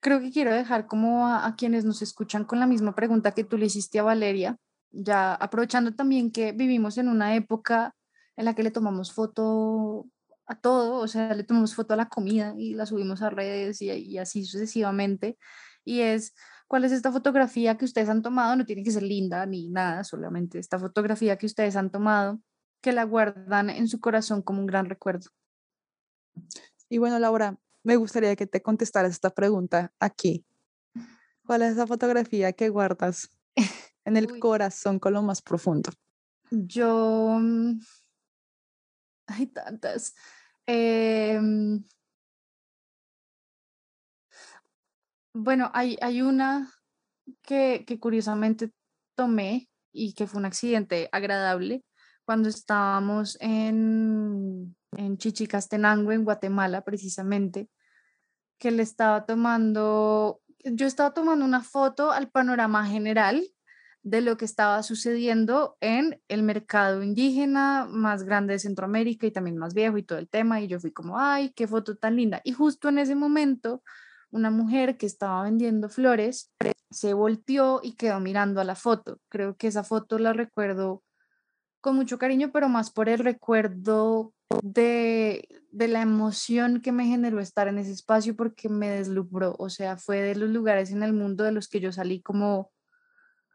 [0.00, 3.44] creo que quiero dejar como a, a, quienes nos escuchan con la misma pregunta que
[3.44, 4.56] tú le hiciste a Valeria,
[4.90, 7.94] ya aprovechando también que vivimos en una época
[8.36, 10.06] en la que le tomamos foto
[10.46, 13.80] a todo, o sea, le tomamos foto a la comida y la subimos a redes
[13.82, 15.38] y, y así sucesivamente.
[15.84, 16.34] Y es,
[16.72, 18.56] ¿cuál es esta fotografía que ustedes han tomado?
[18.56, 22.40] No tiene que ser linda ni nada, solamente esta fotografía que ustedes han tomado,
[22.80, 25.28] que la guardan en su corazón como un gran recuerdo.
[26.88, 30.46] Y bueno, Laura, me gustaría que te contestaras esta pregunta aquí.
[31.44, 33.28] ¿Cuál es esa fotografía que guardas
[34.06, 35.90] en el corazón con lo más profundo?
[36.50, 37.80] Yo, mm,
[39.26, 40.14] hay tantas.
[40.66, 41.38] Eh,
[45.34, 46.72] bueno, hay, hay una
[47.42, 48.70] que, que curiosamente
[49.14, 51.84] tomé y que fue un accidente agradable
[52.24, 57.68] cuando estábamos en, en Chichicastenango, en Guatemala, precisamente,
[58.58, 63.44] que le estaba tomando, yo estaba tomando una foto al panorama general
[64.04, 69.56] de lo que estaba sucediendo en el mercado indígena más grande de Centroamérica y también
[69.56, 70.60] más viejo y todo el tema.
[70.60, 72.40] Y yo fui como, ay, qué foto tan linda.
[72.44, 73.82] Y justo en ese momento,
[74.32, 76.50] una mujer que estaba vendiendo flores
[76.90, 79.18] se volteó y quedó mirando a la foto.
[79.28, 81.02] Creo que esa foto la recuerdo
[81.80, 87.40] con mucho cariño, pero más por el recuerdo de, de, la emoción que me generó
[87.40, 89.54] estar en ese espacio porque me deslumbró.
[89.58, 92.70] O sea, fue de los lugares en el mundo de los que yo salí como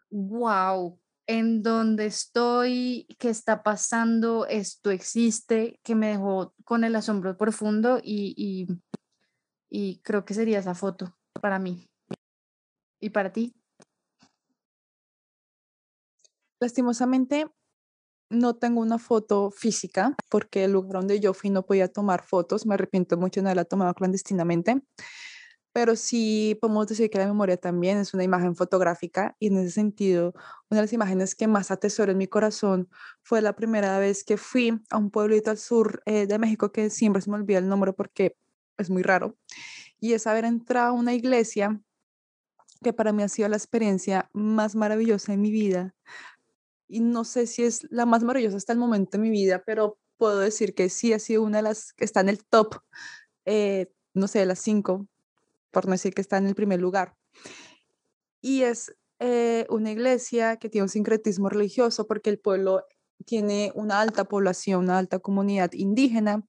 [0.10, 7.38] wow, en donde estoy, qué está pasando, esto existe, que me dejó con el asombro
[7.38, 8.68] profundo y, y,
[9.70, 11.88] y creo que sería esa foto para mí.
[13.00, 13.54] ¿Y para ti?
[16.60, 17.46] Lastimosamente,
[18.30, 22.66] no tengo una foto física porque el lugar donde yo fui no podía tomar fotos.
[22.66, 24.82] Me arrepiento mucho de no haberla tomado clandestinamente
[25.78, 29.70] pero sí podemos decir que la memoria también es una imagen fotográfica y en ese
[29.70, 30.34] sentido,
[30.72, 32.90] una de las imágenes que más atesoro en mi corazón
[33.22, 36.90] fue la primera vez que fui a un pueblito al sur eh, de México que
[36.90, 38.36] siempre se me olvida el nombre porque
[38.78, 39.38] es muy raro,
[40.00, 41.82] y es haber entrado a una iglesia
[42.84, 45.96] que para mí ha sido la experiencia más maravillosa de mi vida.
[46.88, 49.98] Y no sé si es la más maravillosa hasta el momento de mi vida, pero
[50.18, 52.76] puedo decir que sí ha sido una de las que está en el top,
[53.46, 55.08] eh, no sé, de las cinco
[55.72, 57.16] por no decir que está en el primer lugar.
[58.42, 62.84] Y es eh, una iglesia que tiene un sincretismo religioso porque el pueblo
[63.26, 66.44] tiene una alta población, una alta comunidad indígena,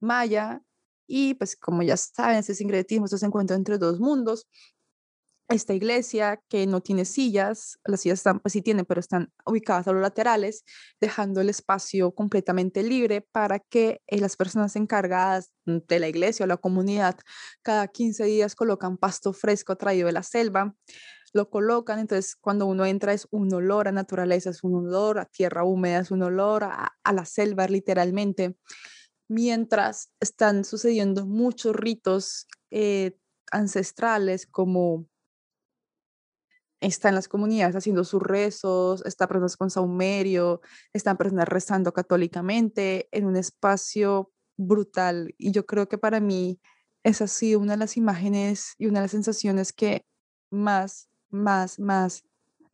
[0.00, 0.62] maya,
[1.06, 4.46] y pues como ya saben, ese sincretismo se encuentra entre dos mundos,
[5.48, 9.86] esta iglesia que no tiene sillas, las sillas están, pues sí tienen, pero están ubicadas
[9.86, 10.64] a los laterales,
[11.00, 16.46] dejando el espacio completamente libre para que eh, las personas encargadas de la iglesia o
[16.48, 17.16] la comunidad
[17.62, 20.74] cada 15 días colocan pasto fresco traído de la selva,
[21.32, 25.26] lo colocan, entonces cuando uno entra es un olor a naturaleza, es un olor a
[25.26, 28.56] tierra húmeda, es un olor a, la selva literalmente,
[29.28, 33.16] mientras están sucediendo muchos ritos eh,
[33.50, 35.06] ancestrales como
[36.80, 40.60] están las comunidades haciendo sus rezos, están personas con saumerio,
[40.92, 45.34] están personas rezando católicamente en un espacio brutal.
[45.38, 46.60] Y yo creo que para mí
[47.02, 50.04] esa ha sido una de las imágenes y una de las sensaciones que
[50.50, 52.24] más, más, más,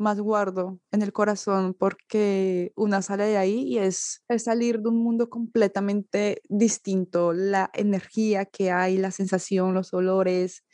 [0.02, 4.90] más guardo en el corazón porque una sale de ahí y es, es salir de
[4.90, 10.64] un mundo completamente distinto, la energía que hay, la sensación, los olores,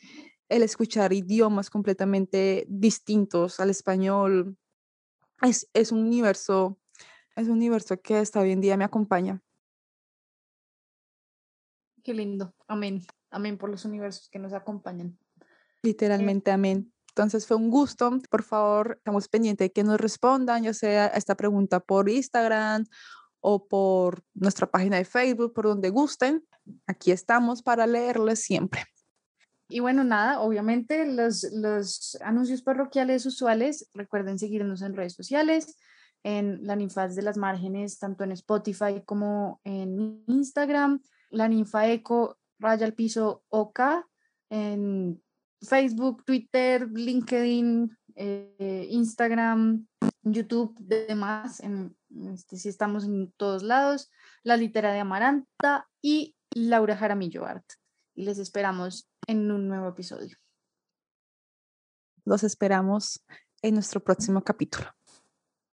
[0.49, 4.57] el escuchar idiomas completamente distintos al español.
[5.41, 6.77] Es, es un universo,
[7.35, 9.41] es un universo que hasta hoy en día me acompaña.
[12.03, 12.53] Qué lindo.
[12.67, 13.05] Amén.
[13.29, 15.17] Amén por los universos que nos acompañan.
[15.83, 16.91] Literalmente, amén.
[17.19, 18.17] Entonces fue un gusto.
[18.29, 22.85] Por favor, estamos pendientes de que nos respondan, ya sea esta pregunta por Instagram
[23.41, 26.45] o por nuestra página de Facebook, por donde gusten.
[26.87, 28.85] Aquí estamos para leerles siempre.
[29.67, 35.75] Y bueno, nada, obviamente los, los anuncios parroquiales usuales, recuerden seguirnos en redes sociales,
[36.23, 41.01] en la Ninfas de las Márgenes, tanto en Spotify como en Instagram,
[41.31, 43.81] la Ninfa Eco, Raya al Piso OK,
[44.49, 45.21] en
[45.61, 49.87] Facebook, Twitter, LinkedIn, eh, Instagram,
[50.23, 51.95] YouTube, demás, en,
[52.33, 54.11] este, si estamos en todos lados,
[54.43, 57.65] la litera de Amaranta y Laura Jaramillo Art.
[58.15, 60.37] Y les esperamos en un nuevo episodio.
[62.25, 63.23] Los esperamos
[63.61, 64.98] en nuestro próximo capítulo.